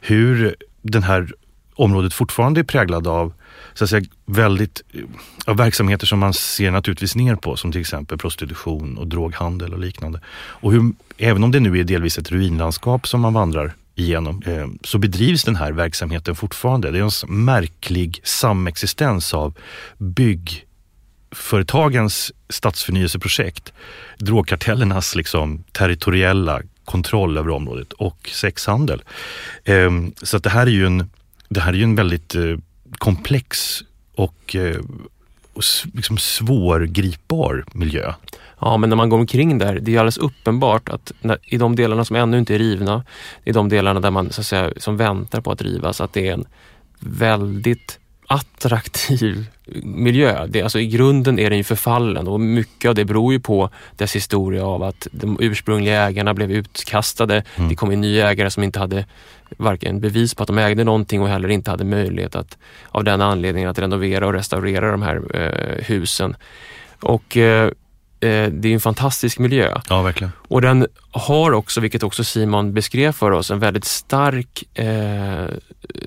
[0.01, 1.33] hur det här
[1.75, 3.33] området fortfarande är präglad av
[3.77, 5.01] så att säga, väldigt, eh,
[5.45, 9.79] av verksamheter som man ser naturligtvis ner på som till exempel prostitution och droghandel och
[9.79, 10.21] liknande.
[10.35, 14.67] Och hur, även om det nu är delvis ett ruinlandskap som man vandrar igenom eh,
[14.83, 16.91] så bedrivs den här verksamheten fortfarande.
[16.91, 17.11] Det är en
[17.45, 19.53] märklig samexistens av
[19.97, 23.73] byggföretagens stadsförnyelseprojekt,
[24.17, 29.03] drogkartellernas liksom territoriella kontroll över området och sexhandel.
[29.65, 31.09] Ehm, så att det här är ju en,
[31.49, 32.57] det här är ju en väldigt eh,
[32.91, 33.83] komplex
[34.15, 34.79] och, eh,
[35.53, 38.13] och liksom svårgripbar miljö.
[38.59, 41.75] Ja, men när man går omkring där, det är alldeles uppenbart att när, i de
[41.75, 43.03] delarna som ännu inte är rivna,
[43.43, 46.27] i de delarna där man så att säga, som väntar på att rivas, att det
[46.27, 46.45] är en
[46.99, 49.45] väldigt attraktiv
[49.83, 50.47] miljö.
[50.47, 53.69] Det, alltså I grunden är den ju förfallen och mycket av det beror ju på
[53.95, 57.43] dess historia av att de ursprungliga ägarna blev utkastade.
[57.55, 57.69] Mm.
[57.69, 59.05] Det kom in nya ägare som inte hade
[59.57, 62.57] varken bevis på att de ägde någonting och heller inte hade möjlighet att
[62.89, 66.35] av den anledningen att renovera och restaurera de här eh, husen.
[67.01, 67.71] Och eh,
[68.19, 69.81] det är en fantastisk miljö.
[69.89, 70.31] Ja, verkligen.
[70.47, 75.45] Och den har också, vilket också Simon beskrev för oss, en väldigt stark eh,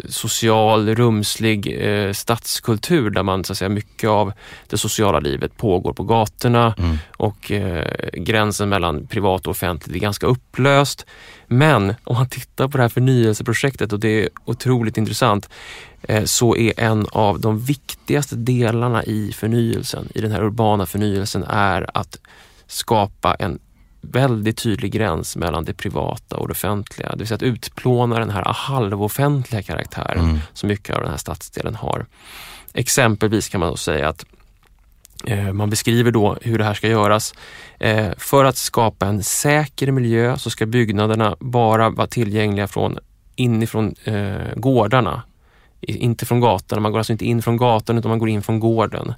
[0.09, 4.33] social, rumslig eh, stadskultur där man så att säga mycket av
[4.67, 6.99] det sociala livet pågår på gatorna mm.
[7.17, 11.07] och eh, gränsen mellan privat och offentligt är ganska upplöst.
[11.47, 15.90] Men om man tittar på det här förnyelseprojektet och det är otroligt intressant eh,
[16.25, 21.91] så är en av de viktigaste delarna i förnyelsen, i den här urbana förnyelsen, är
[21.95, 22.19] att
[22.67, 23.59] skapa en
[24.01, 27.11] väldigt tydlig gräns mellan det privata och det offentliga.
[27.11, 30.39] Det vill säga att utplåna den här halvoffentliga karaktären mm.
[30.53, 32.07] som mycket av den här stadsdelen har.
[32.75, 34.25] Exempelvis kan man då säga att
[35.27, 37.35] eh, man beskriver då hur det här ska göras.
[37.79, 42.99] Eh, för att skapa en säker miljö så ska byggnaderna bara vara tillgängliga från
[43.37, 45.23] inifrån eh, gårdarna
[45.81, 46.83] inte från gatan.
[46.83, 49.15] Man går alltså inte in från gatan utan man går in från gården.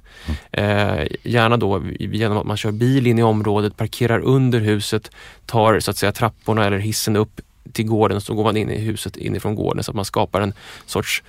[0.51, 0.99] Mm.
[0.99, 5.11] Eh, gärna då genom att man kör bil in i området, parkerar under huset,
[5.45, 8.69] tar så att säga trapporna eller hissen upp till gården och så går man in
[8.69, 10.53] i huset inifrån gården så att man skapar en
[10.85, 11.23] sorts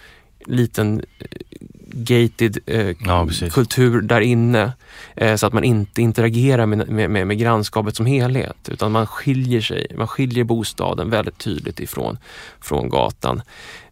[0.46, 1.26] liten eh,
[1.86, 4.72] gated eh, ja, kultur där inne.
[5.16, 9.06] Eh, så att man inte interagerar med, med, med, med, grannskapet som helhet utan man
[9.06, 12.18] skiljer sig, man skiljer bostaden väldigt tydligt ifrån
[12.60, 13.42] från gatan.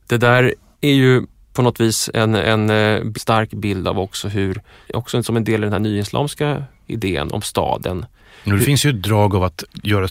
[0.07, 4.62] Det där är ju på något vis en, en eh, stark bild av också hur,
[4.95, 8.07] också som en del i den här nyislamska idén om staden.
[8.45, 10.09] Det finns ju ett drag av att göra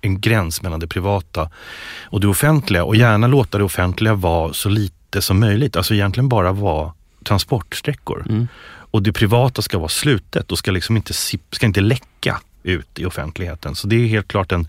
[0.00, 1.50] en gräns mellan det privata
[2.04, 5.76] och det offentliga och gärna låta det offentliga vara så lite som möjligt.
[5.76, 6.92] Alltså egentligen bara vara
[7.24, 8.26] transportsträckor.
[8.28, 8.48] Mm.
[8.64, 11.12] Och det privata ska vara slutet och ska liksom inte,
[11.50, 12.06] ska inte läcka
[12.62, 13.74] ut i offentligheten.
[13.74, 14.68] Så det är helt klart en,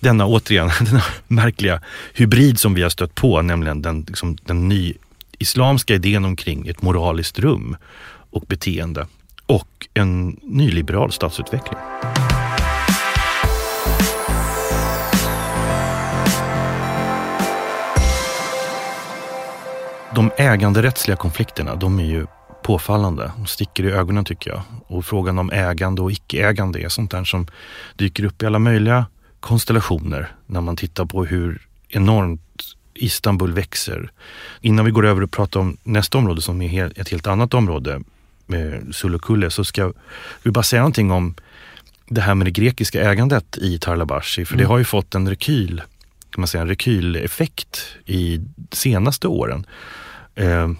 [0.00, 1.80] denna återigen, denna märkliga
[2.14, 4.94] hybrid som vi har stött på, nämligen den, liksom, den ny
[5.38, 7.76] islamska idén omkring ett moraliskt rum
[8.30, 9.06] och beteende
[9.46, 11.78] och en nyliberal statsutveckling.
[20.14, 22.26] De äganderättsliga konflikterna, de är ju
[22.64, 23.32] påfallande.
[23.36, 24.62] De sticker i ögonen tycker jag.
[24.86, 27.46] Och frågan om ägande och icke-ägande är sånt där som
[27.96, 29.06] dyker upp i alla möjliga
[29.40, 32.40] konstellationer när man tittar på hur enormt
[32.94, 34.10] Istanbul växer.
[34.60, 38.00] Innan vi går över och pratar om nästa område som är ett helt annat område,
[38.46, 39.92] med Sulukulle, så ska
[40.42, 41.34] vi bara säga någonting om
[42.08, 44.44] det här med det grekiska ägandet i Tarlabashi.
[44.44, 44.62] För mm.
[44.62, 45.82] det har ju fått en rekyl,
[46.30, 48.40] kan man säga, en rekyleffekt i
[48.72, 49.66] senaste åren.
[50.34, 50.70] Eh,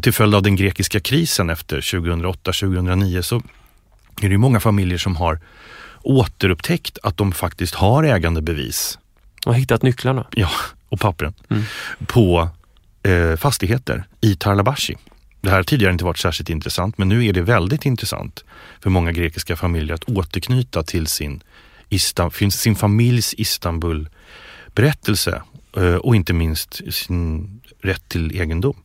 [0.00, 3.42] till följd av den grekiska krisen efter 2008-2009 så
[4.22, 5.40] är det många familjer som har
[6.02, 8.98] återupptäckt att de faktiskt har ägandebevis.
[9.46, 10.26] Och hittat nycklarna.
[10.30, 10.50] Ja,
[10.88, 11.34] och pappren.
[11.50, 11.62] Mm.
[12.06, 12.48] På
[13.02, 14.96] eh, fastigheter i Tarlabashi.
[15.40, 18.44] Det här har tidigare inte varit särskilt intressant men nu är det väldigt intressant
[18.80, 21.42] för många grekiska familjer att återknyta till sin,
[22.50, 25.42] sin familjs Istanbul-berättelse
[25.76, 27.53] eh, och inte minst sin
[27.84, 28.76] rätt till egendom.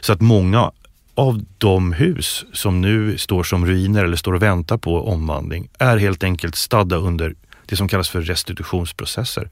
[0.00, 0.70] Så att många
[1.14, 5.96] av de hus som nu står som ruiner eller står och väntar på omvandling är
[5.96, 7.34] helt enkelt stadda under
[7.66, 9.48] det som kallas för restitutionsprocesser.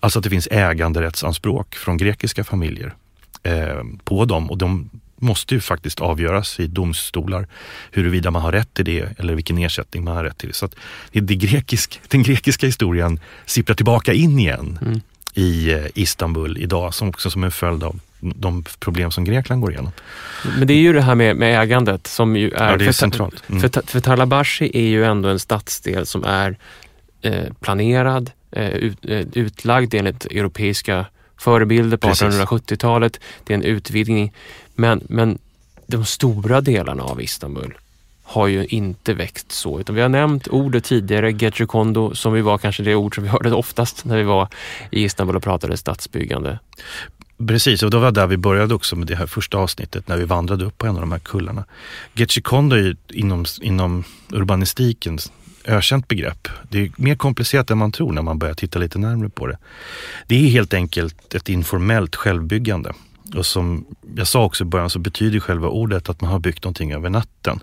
[0.00, 2.94] Alltså att det finns äganderättsanspråk från grekiska familjer
[3.42, 7.46] eh, på dem och de måste ju faktiskt avgöras i domstolar
[7.90, 10.54] huruvida man har rätt till det eller vilken ersättning man har rätt till.
[10.54, 10.74] Så att
[11.12, 15.00] det, grekisk, den grekiska historien sipprar tillbaka in igen mm.
[15.34, 19.72] i eh, Istanbul idag som också som en följd av de problem som Grekland går
[19.72, 19.92] igenom.
[20.58, 22.70] Men det är ju det här med, med ägandet som ju är...
[22.70, 23.42] Ja, det är för, centralt.
[23.48, 23.60] Mm.
[23.60, 26.56] För, för Tarlabashi är ju ändå en stadsdel som är
[27.22, 33.20] eh, planerad, eh, ut, eh, utlagd enligt europeiska förebilder på 1870-talet.
[33.44, 34.32] Det är en utvidgning.
[34.74, 35.38] Men, men
[35.86, 37.74] de stora delarna av Istanbul
[38.28, 39.80] har ju inte växt så.
[39.80, 43.30] Utan vi har nämnt ordet tidigare, Getrekondo, som vi var kanske det ord som vi
[43.30, 44.48] hörde oftast när vi var
[44.90, 46.58] i Istanbul och pratade stadsbyggande.
[47.46, 50.24] Precis, och det var där vi började också med det här första avsnittet när vi
[50.24, 51.64] vandrade upp på en av de här kullarna.
[52.14, 55.18] Getchikondo är ju inom, inom urbanistiken
[55.64, 56.48] ökänt begrepp.
[56.70, 59.58] Det är mer komplicerat än man tror när man börjar titta lite närmare på det.
[60.26, 62.92] Det är helt enkelt ett informellt självbyggande.
[63.36, 63.86] Och som
[64.16, 67.10] jag sa också i början så betyder själva ordet att man har byggt någonting över
[67.10, 67.60] natten.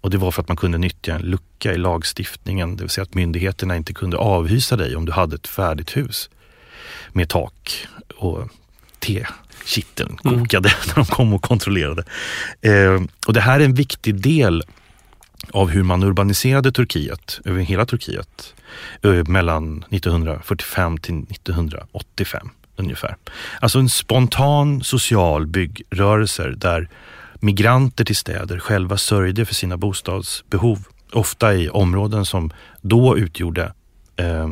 [0.00, 3.02] Och det var för att man kunde nyttja en lucka i lagstiftningen, det vill säga
[3.02, 6.30] att myndigheterna inte kunde avhysa dig om du hade ett färdigt hus
[7.12, 7.86] med tak
[8.16, 8.48] och
[9.00, 12.04] tekitteln kokade när de kom och kontrollerade.
[12.60, 14.62] Eh, och det här är en viktig del
[15.52, 18.54] av hur man urbaniserade Turkiet, över hela Turkiet,
[19.02, 23.16] eh, mellan 1945 till 1985 ungefär.
[23.60, 26.88] Alltså en spontan social byggrörelse där
[27.34, 30.78] migranter till städer själva sörjde för sina bostadsbehov.
[31.12, 33.72] Ofta i områden som då utgjorde
[34.16, 34.48] eh,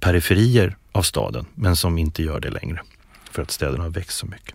[0.00, 2.80] periferier av staden, men som inte gör det längre
[3.40, 4.54] för att städerna har växt så mycket.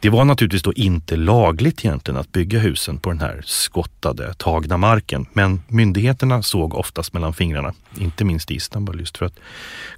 [0.00, 4.76] Det var naturligtvis då inte lagligt egentligen att bygga husen på den här skottade, tagna
[4.76, 5.26] marken.
[5.32, 9.38] Men myndigheterna såg oftast mellan fingrarna, inte minst i Istanbul, just för att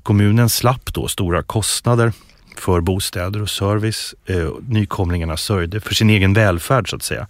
[0.03, 2.13] kommunen slapp då stora kostnader
[2.57, 4.15] för bostäder och service.
[4.27, 7.27] Eh, nykomlingarna sörjde för sin egen välfärd så att säga.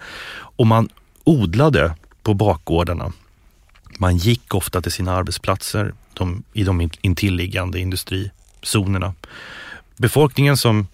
[0.57, 0.88] Och man
[1.24, 3.12] odlade på bakgårdarna.
[3.99, 9.14] Man gick ofta till sina arbetsplatser de, i de intilliggande industrizonerna.
[9.97, 10.86] Befolkningen som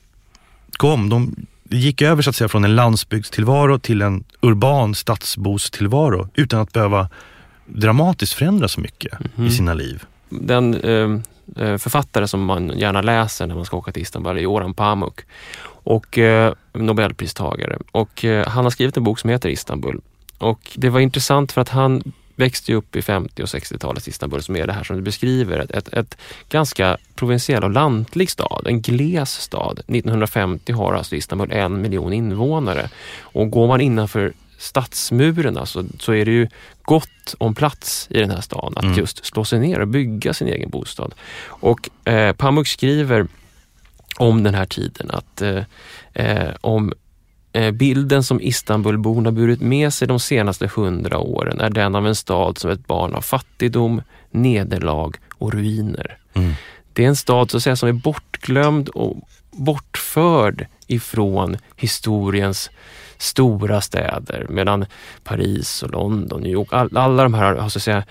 [0.77, 1.35] kom, de
[1.71, 7.09] gick över så att säga från en landsbygdstillvaro till en urban stadsbostillvaro utan att behöva
[7.67, 9.31] dramatiskt förändra så mycket mm.
[9.37, 9.51] i mhm.
[9.51, 10.05] sina liv.
[10.29, 11.21] Den eh,
[11.65, 15.21] eh, författare som man gärna läser när man ska åka till Istanbul är Orhan Pamuk
[15.67, 17.79] och eh, Nobelpristagare.
[17.93, 20.01] Och eh, han har skrivit en bok som heter Istanbul.
[20.39, 24.57] Och det var intressant för att han växte upp i 50 och 60-talets Istanbul som
[24.57, 25.59] är det här som du beskriver.
[25.59, 26.19] Ett, ett, ett
[26.49, 29.79] ganska provinsiell och lantlig stad, en gles stad.
[29.79, 36.25] 1950 har alltså Istanbul en miljon invånare och går man innanför stadsmurarna så, så är
[36.25, 36.49] det ju
[36.83, 38.99] gott om plats i den här staden att mm.
[38.99, 41.15] just slå sig ner och bygga sin egen bostad.
[41.47, 43.27] Och eh, Pamuk skriver
[44.17, 45.63] om den här tiden att eh,
[46.13, 46.93] eh om
[47.73, 52.59] bilden som Istanbulborna burit med sig de senaste hundra åren är den av en stad
[52.59, 56.19] som ett barn av fattigdom, nederlag och ruiner.
[56.35, 56.53] Mm.
[56.93, 59.17] Det är en stad så att säga, som är bortglömd och
[59.51, 62.71] bortförd ifrån historiens
[63.19, 64.87] stora städer medan
[65.25, 68.05] Paris och London, New York, all, alla de här har så att säga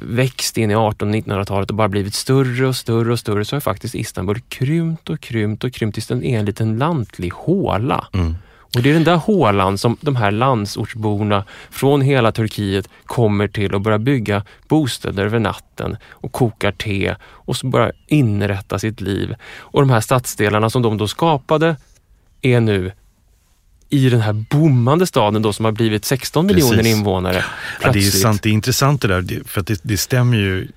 [0.00, 3.60] växt in i 1800 1900-talet och bara blivit större och större och större så har
[3.60, 8.08] faktiskt Istanbul krympt och krympt och krympt tills den är en liten lantlig håla.
[8.12, 8.36] Mm.
[8.74, 13.74] Och det är den där hålan som de här landsortsborna från hela Turkiet kommer till
[13.74, 19.34] och börjar bygga bostäder över natten och kokar te och så bara inrätta sitt liv.
[19.58, 21.76] Och de här stadsdelarna som de då skapade
[22.42, 22.92] är nu
[23.88, 26.70] i den här boomande staden då som har blivit 16 Precis.
[26.70, 27.44] miljoner invånare.
[27.82, 30.68] Ja, det är sant, det är intressant det där, för att det, det stämmer ju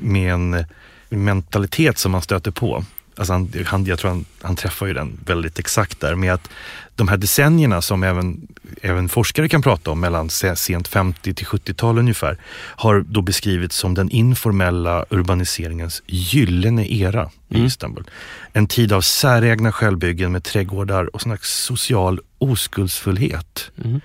[0.00, 0.64] med en
[1.08, 2.84] mentalitet som man stöter på.
[3.18, 6.50] Alltså han, han, jag tror han, han träffar ju den väldigt exakt där med att
[6.94, 8.48] de här decennierna som även,
[8.82, 13.94] även forskare kan prata om, mellan sent 50 till 70-tal ungefär, har då beskrivits som
[13.94, 17.62] den informella urbaniseringens gyllene era mm.
[17.62, 18.04] i Istanbul.
[18.52, 23.70] En tid av säregna självbyggen med trädgårdar och sån social oskuldsfullhet.
[23.84, 24.00] Mm.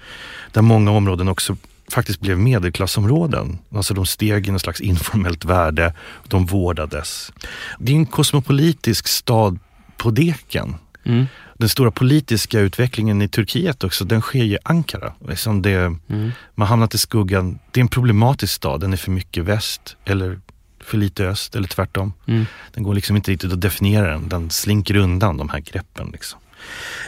[0.51, 1.57] Där många områden också
[1.93, 3.59] faktiskt blev medelklassområden.
[3.75, 5.93] Alltså de steg i något slags informellt värde,
[6.27, 7.31] de vårdades.
[7.79, 9.59] Det är en kosmopolitisk stad
[9.97, 10.75] på deken.
[11.03, 11.25] Mm.
[11.57, 15.13] Den stora politiska utvecklingen i Turkiet också, den sker i Ankara.
[15.27, 16.31] Liksom det, mm.
[16.55, 17.59] Man hamnat i skuggan.
[17.71, 20.39] Det är en problematisk stad, den är för mycket väst eller
[20.83, 22.13] för lite öst eller tvärtom.
[22.25, 22.45] Mm.
[22.73, 26.09] Den går liksom inte riktigt att definiera den, den slinker undan de här greppen.
[26.11, 26.39] Liksom.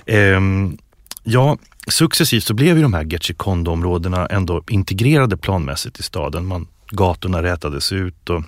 [0.05, 0.77] Um,
[1.25, 1.57] ja,
[1.87, 6.45] successivt så blev ju de här Getchikondo-områdena ändå integrerade planmässigt i staden.
[6.45, 8.43] Man, gatorna rätades ut och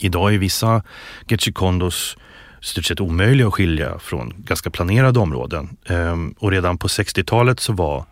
[0.00, 0.82] idag är vissa
[1.28, 2.16] Gecekondos
[2.60, 5.76] stort sett omöjliga att skilja från ganska planerade områden.
[5.86, 8.04] Ehm, och redan på 60-talet så var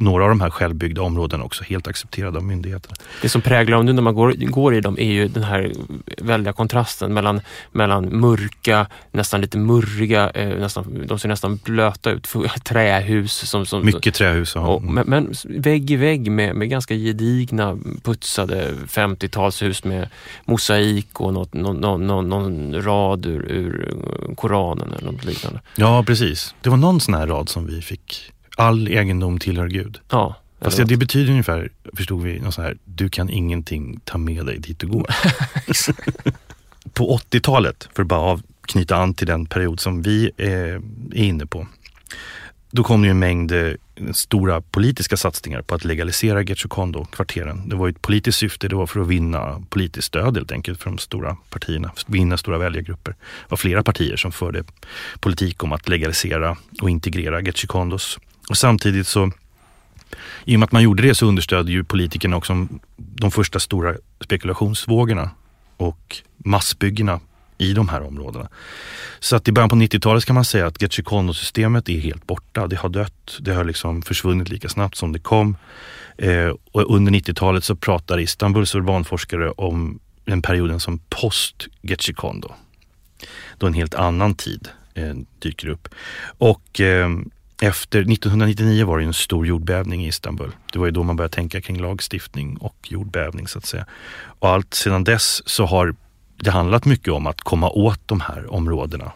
[0.00, 2.96] några av de här självbyggda områdena också helt accepterade av myndigheterna.
[3.22, 5.72] Det som präglar dem nu när man går, går i dem är ju den här
[6.18, 7.40] väldiga kontrasten mellan,
[7.72, 12.28] mellan mörka, nästan lite murriga, eh, nästan, de ser nästan blöta ut,
[12.64, 13.32] trähus.
[13.32, 14.56] Som, som, Mycket trähus.
[14.56, 20.08] Och, men, men, vägg i vägg med, med ganska gedigna putsade 50-talshus med
[20.44, 23.94] mosaik och något, någon, någon, någon rad ur, ur
[24.36, 25.60] Koranen eller något liknande.
[25.76, 26.54] Ja, precis.
[26.60, 30.00] Det var någon sån här rad som vi fick all egendom tillhör Gud.
[30.10, 30.36] Ja.
[30.60, 34.46] Fast det, det betyder ungefär, förstod vi, något så här, du kan ingenting ta med
[34.46, 35.06] dig dit du går.
[36.92, 40.82] på 80-talet, för att bara knyta an till den period som vi är
[41.12, 41.66] inne på,
[42.70, 43.72] då kom det ju en mängd eh,
[44.12, 47.68] stora politiska satsningar på att legalisera Getchokondo-kvarteren.
[47.68, 50.90] Det var ett politiskt syfte, det var för att vinna politiskt stöd helt enkelt för
[50.90, 53.10] de stora partierna, vinna stora väljargrupper.
[53.10, 54.64] Det var flera partier som förde
[55.20, 58.18] politik om att legalisera och integrera Getchikondos
[58.50, 59.30] och samtidigt så,
[60.44, 63.94] i och med att man gjorde det så understödde ju politikerna också de första stora
[64.20, 65.30] spekulationsvågorna
[65.76, 67.20] och massbyggena
[67.58, 68.48] i de här områdena.
[69.20, 72.66] Så att i början på 90-talet kan man säga att Getsjikondo-systemet är helt borta.
[72.66, 73.38] Det har dött.
[73.40, 75.56] Det har liksom försvunnit lika snabbt som det kom.
[76.18, 82.52] Eh, och under 90-talet så pratar Istanbuls urbanforskare om den perioden som post Getsjikondo.
[83.58, 85.88] Då en helt annan tid eh, dyker upp.
[86.38, 87.08] Och eh,
[87.60, 90.52] efter 1999 var det en stor jordbävning i Istanbul.
[90.72, 93.86] Det var ju då man började tänka kring lagstiftning och jordbävning så att säga.
[94.22, 95.94] Och allt sedan dess så har
[96.36, 99.12] det handlat mycket om att komma åt de här områdena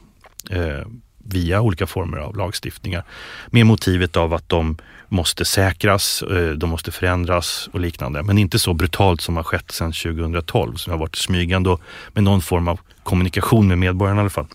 [0.51, 0.87] eh,
[1.19, 3.05] via olika former av lagstiftningar.
[3.51, 4.77] Med motivet av att de
[5.09, 8.23] måste säkras, eh, de måste förändras och liknande.
[8.23, 11.81] Men inte så brutalt som har skett sedan 2012 som har varit smygande och
[12.13, 14.47] med någon form av kommunikation med medborgarna i alla fall.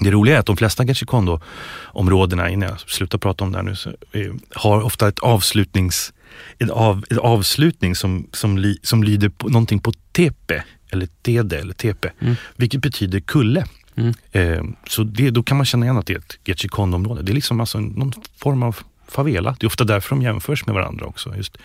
[0.00, 3.76] Det roliga är att de flesta Gachikondo-områdena, innan jag slutar prata om det här nu,
[3.76, 6.12] så, eh, har ofta ett avslutnings
[6.58, 11.58] en, av, en avslutning som, som, li, som lyder på någonting på tepe, eller tede
[11.58, 12.34] eller tepe, mm.
[12.56, 13.64] vilket betyder kulle.
[13.94, 14.14] Mm.
[14.32, 17.22] Eh, så det, då kan man känna igen att det är ett Gachikondo-område.
[17.22, 18.76] Det är liksom alltså någon form av
[19.08, 19.56] favela.
[19.60, 21.36] Det är ofta därför de jämförs med varandra också.
[21.36, 21.56] Just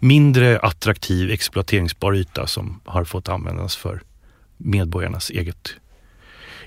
[0.00, 4.02] mindre attraktiv exploateringsbar yta som har fått användas för
[4.56, 5.74] medborgarnas eget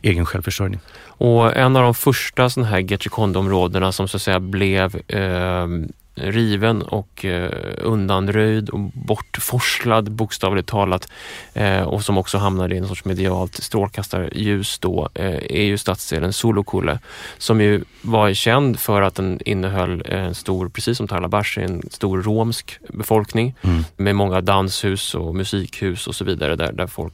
[0.02, 0.80] egen självförsörjning.
[1.06, 5.68] Och en av de första sådana här Getsjikondo-områdena som så att säga blev eh,
[6.16, 11.12] riven och eh, undanröjd och bortforslad bokstavligt talat
[11.54, 16.34] eh, och som också hamnade i en sorts medialt strålkastarljus då eh, är ju stadsdelen
[16.34, 17.00] Sulukulle
[17.38, 22.22] som ju var känd för att den innehöll en stor, precis som Tarlabash, en stor
[22.22, 23.84] romsk befolkning mm.
[23.98, 27.14] med många danshus och musikhus och så vidare där, där folk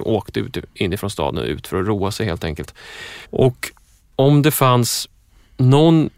[0.00, 2.74] åkte ut inifrån staden ut för att roa sig helt enkelt.
[3.30, 3.72] Och
[4.16, 5.08] om det fanns
[5.56, 6.10] någon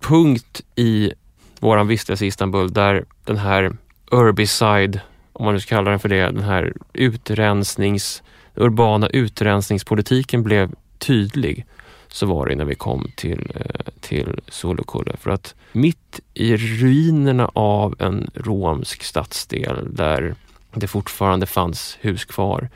[0.00, 1.12] punkt i
[1.60, 3.76] våran vistelse i Istanbul där den här
[4.10, 5.00] Urbicide,
[5.32, 8.22] om man nu ska kalla den för det, den här utrensnings,
[8.54, 11.66] urbana utrensningspolitiken blev tydlig
[12.08, 15.16] så var det när vi kom till, eh, till Solukulle.
[15.16, 20.34] För att mitt i ruinerna av en romsk stadsdel där
[20.74, 22.68] det fortfarande fanns hus kvar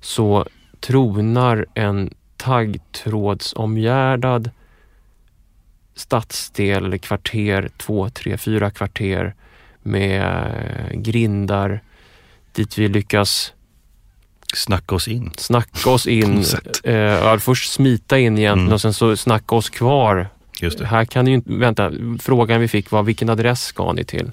[0.00, 0.46] så
[0.80, 4.50] tronar en taggtrådsomgärdad
[5.94, 9.34] stadsdel eller kvarter, två, tre, fyra kvarter
[9.82, 10.52] med
[10.92, 11.80] grindar
[12.52, 13.52] dit vi lyckas
[14.54, 15.30] Snacka oss in.
[15.36, 16.44] Snacka oss in.
[16.84, 18.72] eh, först smita in egentligen mm.
[18.72, 20.28] och sen så snacka oss kvar.
[20.84, 24.32] Här kan ni ju vänta, frågan vi fick var vilken adress ska ni till?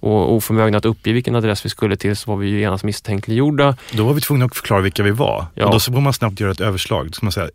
[0.00, 3.76] Och oförmögna att uppge vilken adress vi skulle till så var vi ju genast misstänkliggjorda.
[3.92, 5.46] Då var vi tvungna att förklara vilka vi var.
[5.54, 5.66] Ja.
[5.66, 7.06] Och då så får man snabbt göra ett överslag.
[7.06, 7.48] Då ska man säga,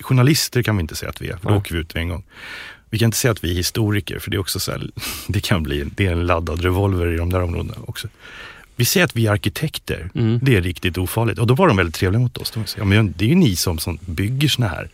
[0.00, 2.24] journalister kan vi inte säga att vi är, för då åker vi ut en gång.
[2.90, 4.90] Vi kan inte säga att vi är historiker, för det är också så här,
[5.28, 8.08] det kan bli det är en laddad revolver i de där områdena också.
[8.76, 10.10] Vi säger att vi är arkitekter.
[10.14, 10.38] Mm.
[10.42, 11.38] Det är riktigt ofarligt.
[11.38, 12.50] Och då var de väldigt trevliga mot oss.
[12.50, 14.88] De säger, ja, men det är ju ni som, som bygger såna här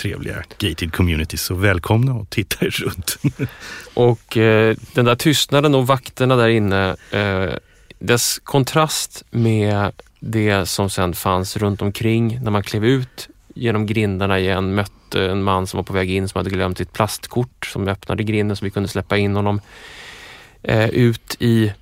[0.00, 1.42] trevliga gated communities.
[1.42, 3.18] Så välkomna och titta er runt.
[3.94, 7.54] och eh, den där tystnaden och vakterna där inne, eh,
[7.98, 14.38] dess kontrast med det som sen fanns runt omkring när man klev ut genom grindarna
[14.38, 17.88] igen, mötte en man som var på väg in som hade glömt sitt plastkort som
[17.88, 19.60] öppnade grinden så vi kunde släppa in honom
[20.62, 21.72] eh, ut i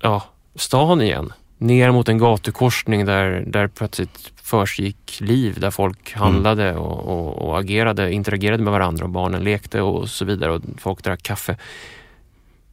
[0.00, 0.22] ja,
[0.54, 1.32] stan igen.
[1.58, 6.22] Ner mot en gatukorsning där, där plötsligt försiggick liv, där folk mm.
[6.22, 10.62] handlade och, och, och, agerade, interagerade med varandra och barnen lekte och så vidare och
[10.78, 11.56] folk drack kaffe.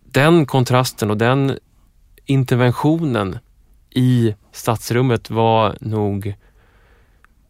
[0.04, 1.60] Den kontrasten och den
[2.26, 3.40] interventionen
[3.90, 6.36] i stadsrummet var nog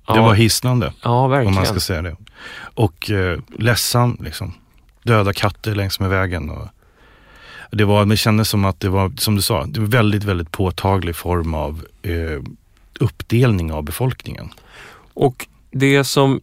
[0.07, 0.93] det var hisnande.
[1.01, 1.47] Ja, verkligen.
[1.47, 2.15] Om man ska säga det.
[2.73, 4.53] Och eh, ledsam, liksom.
[5.03, 6.49] Döda katter längs med vägen.
[6.49, 6.67] Och
[7.73, 10.51] det, var, det kändes som att det var, som du sa, det var väldigt, väldigt
[10.51, 12.41] påtaglig form av eh,
[12.99, 14.49] uppdelning av befolkningen.
[15.13, 16.41] Och det som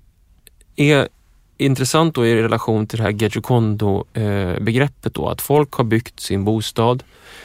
[0.76, 1.08] är
[1.56, 6.44] intressant då i relation till det här Gedjokondo-begreppet eh, då, att folk har byggt sin
[6.44, 7.02] bostad.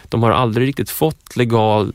[0.09, 1.93] De har aldrig riktigt fått legal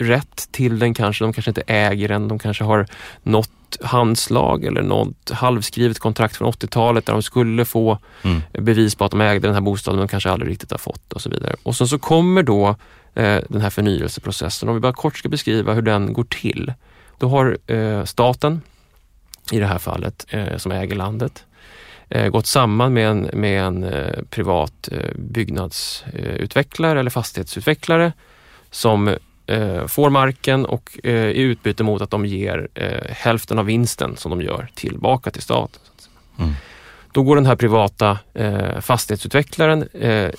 [0.00, 1.24] rätt till den kanske.
[1.24, 2.28] De kanske inte äger den.
[2.28, 2.86] De kanske har
[3.22, 8.42] något handslag eller något halvskrivet kontrakt från 80-talet där de skulle få mm.
[8.52, 11.12] bevis på att de ägde den här bostaden men de kanske aldrig riktigt har fått
[11.12, 11.56] och så vidare.
[11.62, 12.68] Och sen så kommer då
[13.14, 14.68] eh, den här förnyelseprocessen.
[14.68, 16.72] Om vi bara kort ska beskriva hur den går till.
[17.18, 18.60] Då har eh, staten,
[19.52, 21.44] i det här fallet, eh, som äger landet,
[22.08, 28.12] eh, gått samman med en, med en eh, privat eh, byggnadsutvecklare eller fastighetsutvecklare
[28.70, 29.16] som
[29.88, 34.30] får marken och eh, i utbyte mot att de ger eh, hälften av vinsten som
[34.30, 35.80] de gör tillbaka till staten.
[36.38, 36.52] Mm.
[37.12, 40.30] Då går den här privata eh, fastighetsutvecklaren eh,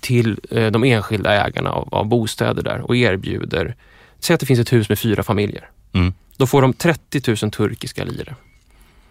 [0.00, 3.76] till eh, de enskilda ägarna av, av, bostäder där och erbjuder,
[4.18, 5.70] säg att det finns ett hus med fyra familjer.
[5.92, 6.14] Mm.
[6.36, 8.34] Då får de 30 000 turkiska lire.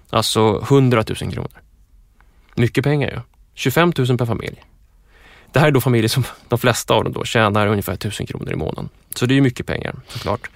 [0.10, 1.62] Alltså 100 000 kronor.
[2.56, 3.20] Mycket pengar ju.
[3.54, 4.64] 25 000 per familj.
[5.52, 8.54] Det här är då familjer som de flesta av dem då tjänar ungefär 1000 kronor
[8.54, 8.90] i månaden.
[9.16, 10.50] Så det är mycket pengar såklart.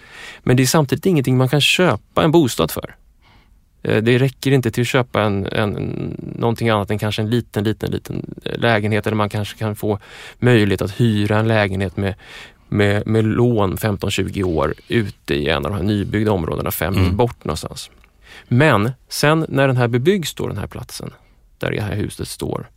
[0.43, 2.95] Men det är samtidigt ingenting man kan köpa en bostad för.
[3.83, 5.73] Eh, det räcker inte till att köpa en, en,
[6.35, 9.99] någonting annat än kanske en liten, liten, liten lägenhet eller man kanske kan få
[10.39, 12.15] möjlighet att hyra en lägenhet med,
[12.69, 17.03] med, med lån 15-20 år ute i en av de här nybyggda områdena fem mil
[17.03, 17.17] mm.
[17.17, 17.89] bort någonstans.
[18.47, 21.13] Men sen när den här bebyggs då, den här platsen,
[21.57, 22.69] där det här huset står,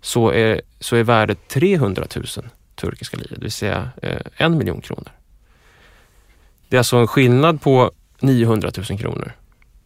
[0.00, 2.26] så är, så är värdet 300 000
[2.74, 5.08] turkiska lire, det vill säga eh, en miljon kronor.
[6.68, 7.90] Det är alltså en skillnad på
[8.20, 9.32] 900 000 kronor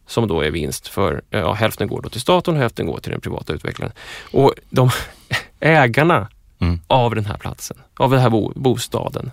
[0.07, 3.11] som då är vinst för, ja, hälften går då till staten och hälften går till
[3.11, 3.93] den privata utvecklaren.
[4.31, 4.89] Och de
[5.59, 6.27] ägarna
[6.59, 6.79] mm.
[6.87, 9.31] av den här platsen, av den här bo, bostaden,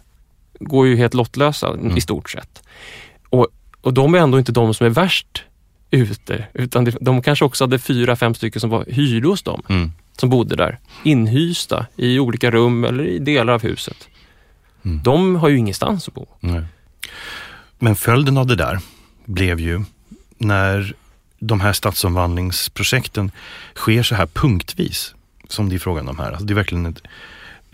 [0.60, 1.96] går ju helt lottlösa mm.
[1.96, 2.62] i stort sett.
[3.28, 3.46] Och,
[3.80, 5.44] och de är ändå inte de som är värst
[5.90, 9.62] ute, utan de, de kanske också hade fyra, fem stycken som var hyrda hos dem.
[9.68, 9.92] Mm.
[10.20, 14.08] Som bodde där, inhysta i olika rum eller i delar av huset.
[14.84, 15.02] Mm.
[15.02, 16.26] De har ju ingenstans att bo.
[16.40, 16.62] Nej.
[17.78, 18.78] Men följden av det där
[19.24, 19.82] blev ju
[20.38, 20.94] när
[21.38, 23.30] de här stadsomvandlingsprojekten
[23.74, 25.14] sker så här punktvis,
[25.48, 26.30] som det är frågan om här.
[26.30, 27.02] Alltså det är verkligen ett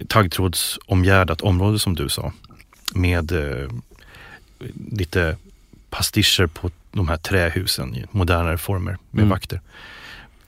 [0.09, 2.33] taggtrådsomgärdat område som du sa.
[2.95, 3.69] Med eh,
[4.91, 5.37] lite
[5.91, 9.29] pastischer på de här trähusen i modernare former med mm.
[9.29, 9.61] vakter.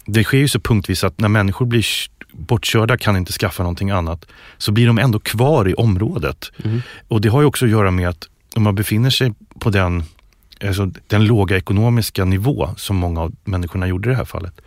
[0.06, 1.86] Det sker ju så punktvis att när människor blir
[2.32, 4.24] bortkörda, kan inte skaffa någonting annat,
[4.58, 6.52] så blir de ändå kvar i området.
[6.64, 6.82] Mm.
[7.08, 10.04] Och det har ju också att göra med att om man befinner sig på den,
[10.64, 14.60] alltså den låga ekonomiska nivå som många av människorna gjorde i det här fallet,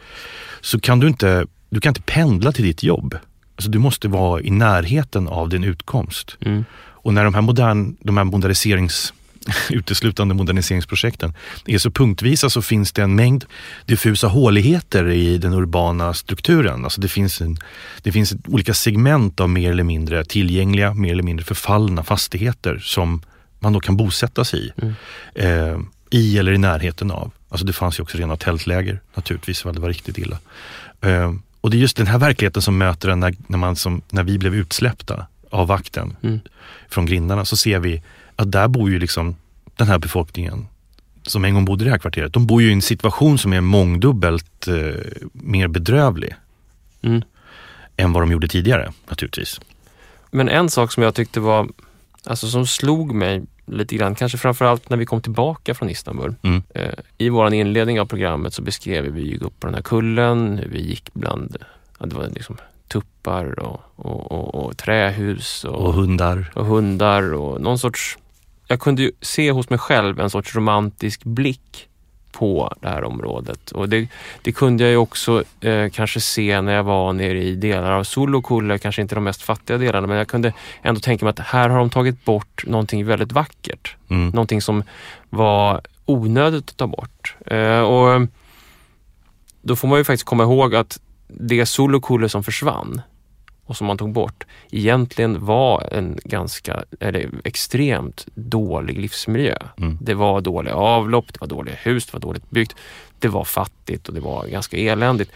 [0.61, 3.17] så kan du inte, du kan inte pendla till ditt jobb.
[3.55, 6.37] Alltså du måste vara i närheten av din utkomst.
[6.41, 6.65] Mm.
[7.01, 9.13] Och när de här, modern, de här moderniserings
[9.69, 11.33] uteslutande moderniseringsprojekten
[11.65, 13.45] är så punktvisa så finns det en mängd
[13.85, 16.83] diffusa håligheter i den urbana strukturen.
[16.83, 17.57] Alltså det finns, en,
[18.01, 23.21] det finns olika segment av mer eller mindre tillgängliga, mer eller mindre förfallna fastigheter som
[23.59, 24.71] man då kan bosätta sig i.
[24.81, 24.93] Mm.
[25.35, 25.79] Eh,
[26.09, 27.31] I eller i närheten av.
[27.49, 30.39] Alltså det fanns ju också rena tältläger naturligtvis, det var riktigt illa.
[31.01, 34.01] Eh, och det är just den här verkligheten som möter en när, när, man som,
[34.09, 36.39] när vi blev utsläppta av vakten mm.
[36.89, 38.01] från grindarna så ser vi
[38.39, 39.35] att där bor ju liksom
[39.75, 40.67] den här befolkningen
[41.23, 42.33] som en gång bodde i det här kvarteret.
[42.33, 44.75] De bor ju i en situation som är mångdubbelt eh,
[45.33, 46.35] mer bedrövlig
[47.01, 47.21] mm.
[47.97, 49.59] än vad de gjorde tidigare naturligtvis.
[50.31, 51.67] Men en sak som jag tyckte var,
[52.25, 56.35] alltså som slog mig lite grann, kanske framförallt när vi kom tillbaka från Istanbul.
[56.41, 56.63] Mm.
[56.75, 59.75] Eh, I vår inledning av programmet så beskrev vi hur vi gick upp på den
[59.75, 61.57] här kullen, hur vi gick bland,
[61.99, 66.51] ja, det var liksom tuppar och, och, och, och trähus och, och hundar.
[66.55, 68.17] Och hundar och någon sorts
[68.69, 71.87] jag kunde ju se hos mig själv en sorts romantisk blick
[72.31, 73.71] på det här området.
[73.71, 74.07] Och det,
[74.41, 78.03] det kunde jag ju också eh, kanske se när jag var nere i delar av
[78.03, 81.69] Sulukulle, kanske inte de mest fattiga delarna, men jag kunde ändå tänka mig att här
[81.69, 83.95] har de tagit bort någonting väldigt vackert.
[84.09, 84.29] Mm.
[84.29, 84.83] Någonting som
[85.29, 87.35] var onödigt att ta bort.
[87.45, 88.27] Eh, och
[89.61, 93.01] Då får man ju faktiskt komma ihåg att det Sulukulle som försvann,
[93.69, 99.57] och som man tog bort egentligen var en ganska, eller extremt dålig livsmiljö.
[99.77, 99.97] Mm.
[100.01, 102.75] Det var dåliga avlopp, det var dåliga hus, det var dåligt byggt.
[103.19, 105.31] Det var fattigt och det var ganska eländigt.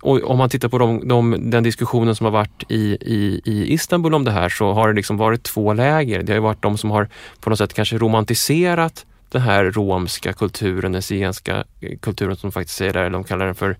[0.00, 3.72] Och om man tittar på de, de, den diskussionen som har varit i, i, i
[3.72, 6.22] Istanbul om det här så har det liksom varit två läger.
[6.22, 7.08] Det har varit de som har
[7.40, 11.64] på något sätt kanske romantiserat den här romska kulturen, den zigenska
[12.00, 13.76] kulturen som faktiskt säger där, de kallar den för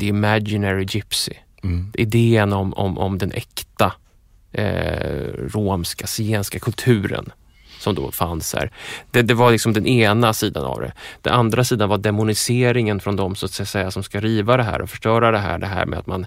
[0.00, 1.32] the imaginary gypsy.
[1.62, 1.92] Mm.
[1.94, 3.92] Idén om, om, om den äkta
[4.52, 7.32] eh, romska, zigenska kulturen
[7.82, 8.70] som då fanns här.
[9.10, 10.92] Det, det, var liksom den ena sidan av det.
[11.22, 14.82] Den andra sidan var demoniseringen från de så att säga, som ska riva det här
[14.82, 15.58] och förstöra det här.
[15.58, 16.26] Det här med att man,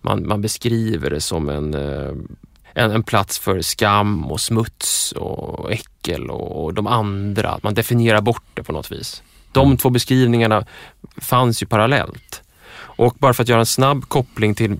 [0.00, 2.12] man, man beskriver det som en, eh,
[2.74, 7.50] en, en, plats för skam och smuts och äckel och, och de andra.
[7.50, 9.22] Att man definierar bort det på något vis.
[9.52, 10.66] De två beskrivningarna
[11.16, 12.42] fanns ju parallellt.
[12.96, 14.76] Och bara för att göra en snabb koppling till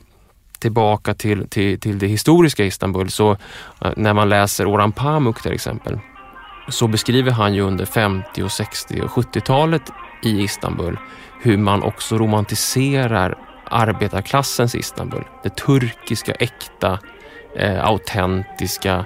[0.59, 3.31] tillbaka till, till, till det historiska Istanbul så
[3.81, 5.99] eh, när man läser Orhan Pamuk till exempel
[6.69, 9.83] så beskriver han ju under 50 och 60 och 70-talet
[10.23, 10.99] i Istanbul
[11.43, 15.25] hur man också romantiserar arbetarklassens Istanbul.
[15.43, 16.99] Det turkiska, äkta,
[17.57, 19.05] eh, autentiska,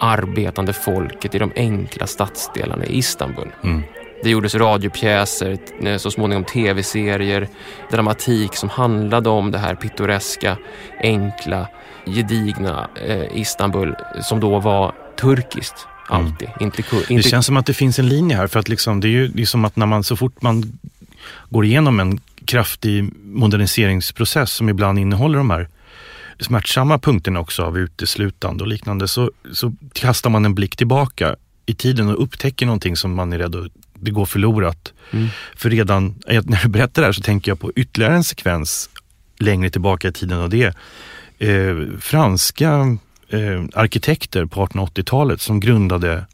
[0.00, 3.52] arbetande folket i de enkla stadsdelarna i Istanbul.
[3.64, 3.82] Mm.
[4.24, 7.48] Det gjordes radiopjäser, eh, så småningom tv-serier,
[7.90, 10.56] dramatik som handlade om det här pittoreska,
[11.00, 11.68] enkla,
[12.06, 15.86] gedigna eh, Istanbul som då var turkiskt.
[16.08, 16.48] alltid.
[16.48, 16.60] Mm.
[16.60, 17.14] Inte, inte...
[17.14, 19.28] Det känns som att det finns en linje här för att liksom, det är ju
[19.28, 20.78] det är som att när man så fort man
[21.48, 25.68] går igenom en kraftig moderniseringsprocess som ibland innehåller de här
[26.40, 31.74] smärtsamma punkterna också av uteslutande och liknande så, så kastar man en blick tillbaka i
[31.74, 34.92] tiden och upptäcker någonting som man är rädd att det går förlorat.
[35.10, 35.28] Mm.
[35.56, 38.90] För redan när du berättar det här så tänker jag på ytterligare en sekvens
[39.38, 40.74] längre tillbaka i tiden och det är
[41.38, 42.96] eh, franska
[43.28, 46.26] eh, arkitekter på 1880-talet som grundade,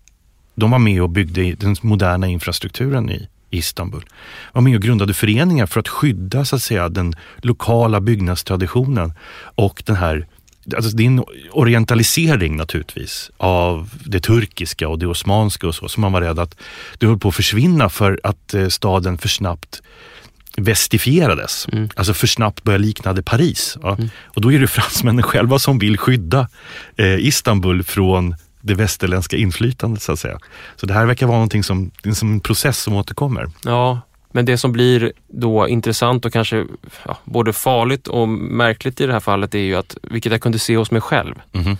[0.55, 4.05] de var med och byggde den moderna infrastrukturen i Istanbul.
[4.53, 9.13] Var med och grundade föreningar för att skydda så att säga den lokala byggnadstraditionen
[9.55, 10.27] och den här
[10.75, 16.01] Alltså det är en orientalisering naturligtvis av det turkiska och det osmanska och så, som
[16.01, 16.57] man var rädd att
[16.99, 19.83] det höll på att försvinna för att eh, staden för snabbt
[20.57, 21.69] västifierades.
[21.73, 21.89] Mm.
[21.97, 23.79] Alltså för snabbt började likna det Paris.
[23.83, 23.95] Ja.
[23.95, 24.11] Mm.
[24.25, 26.49] Och då är det fransmännen själva som vill skydda
[26.97, 30.39] eh, Istanbul från det västerländska inflytandet så att säga.
[30.77, 33.47] Så det här verkar vara någonting som, som en process som återkommer.
[33.65, 34.01] Ja,
[34.33, 36.67] men det som blir då intressant och kanske
[37.07, 40.59] ja, både farligt och märkligt i det här fallet är ju att, vilket jag kunde
[40.59, 41.77] se hos mig själv, mm.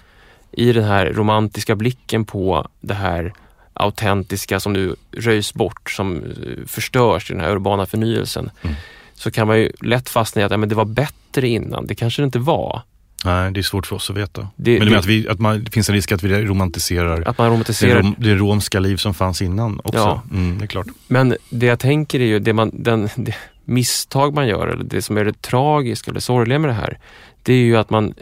[0.53, 3.33] i den här romantiska blicken på det här
[3.73, 8.77] autentiska som nu röjs bort, som eh, förstörs i den här urbana förnyelsen, mm.
[9.15, 11.87] så kan man ju lätt fastna i att ja, men det var bättre innan.
[11.87, 12.83] Det kanske det inte var.
[13.25, 14.49] Nej, det är svårt för oss att veta.
[14.57, 17.39] Det, men det, att vi, att man, det finns en risk att vi romantiserar, att
[17.39, 17.95] man romantiserar.
[17.95, 19.99] Det, rom, det romska liv som fanns innan också.
[19.99, 20.23] Ja.
[20.33, 20.87] Mm, det är klart.
[21.09, 25.03] Men det jag tänker är ju, det, man, den, det misstag man gör, eller det
[25.03, 26.99] som är det tragiska eller sorgliga med det här,
[27.43, 28.15] det är ju att man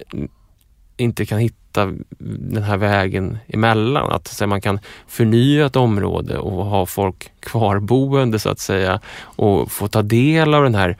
[0.96, 4.12] inte kan hitta den här vägen emellan.
[4.12, 9.00] Att så man kan förnya ett område och ha folk kvarboende så att säga
[9.36, 10.96] och få ta del av den här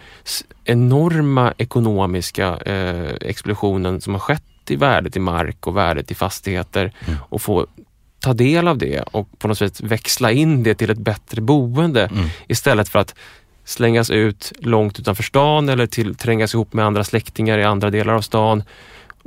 [0.64, 6.92] enorma ekonomiska eh, explosionen som har skett i värdet i mark och värdet i fastigheter
[7.06, 7.18] mm.
[7.30, 7.66] och få
[8.20, 12.06] ta del av det och på något sätt växla in det till ett bättre boende
[12.06, 12.28] mm.
[12.48, 13.14] istället för att
[13.64, 18.14] slängas ut långt utanför stan eller till, trängas ihop med andra släktingar i andra delar
[18.14, 18.62] av stan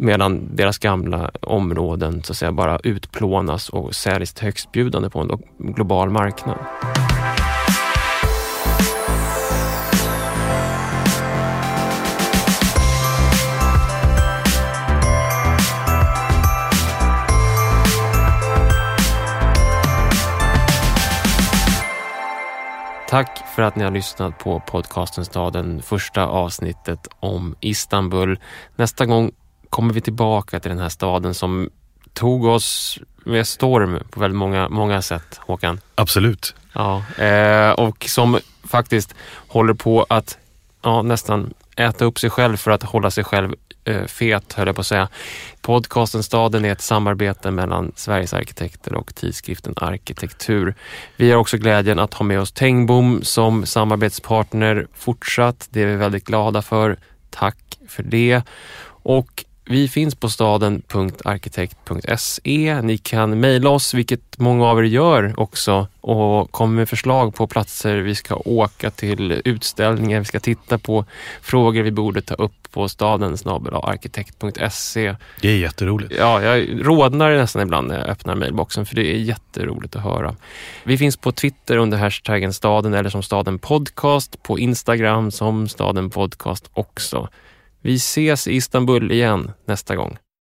[0.02, 5.41] medan deras gamla områden så att säga bara utplånas och säljs till högstbjudande på en
[5.74, 6.58] global marknad.
[23.10, 28.39] Tack för att ni har lyssnat på podcasten Staden, första avsnittet om Istanbul.
[28.76, 29.32] Nästa gång
[29.72, 31.69] kommer vi tillbaka till den här staden som
[32.13, 35.80] tog oss med storm på väldigt många, många sätt, Håkan.
[35.95, 36.55] Absolut.
[36.74, 39.15] Ja, eh, och som faktiskt
[39.47, 40.38] håller på att
[40.82, 43.53] ja, nästan äta upp sig själv för att hålla sig själv
[43.84, 45.07] eh, fet, höll jag på att säga.
[45.61, 50.76] Podcasten Staden är ett samarbete mellan Sveriges arkitekter och tidskriften Arkitektur.
[51.15, 55.67] Vi har också glädjen att ha med oss Tengbom som samarbetspartner fortsatt.
[55.69, 56.97] Det är vi väldigt glada för.
[57.30, 58.41] Tack för det.
[59.03, 62.82] Och vi finns på staden.arkitekt.se.
[62.82, 67.47] Ni kan mejla oss, vilket många av er gör också, och komma med förslag på
[67.47, 71.05] platser vi ska åka till, utställningar vi ska titta på,
[71.41, 75.16] frågor vi borde ta upp på staden arkitekt.se.
[75.41, 76.14] Det är jätteroligt.
[76.18, 80.36] Ja, jag rodnar nästan ibland när jag öppnar mejlboxen för det är jätteroligt att höra.
[80.84, 86.09] Vi finns på Twitter under hashtaggen staden eller som staden podcast, på Instagram som staden
[86.09, 87.30] podcast också.
[87.82, 90.17] Vi ses i Istanbul igen nästa gång.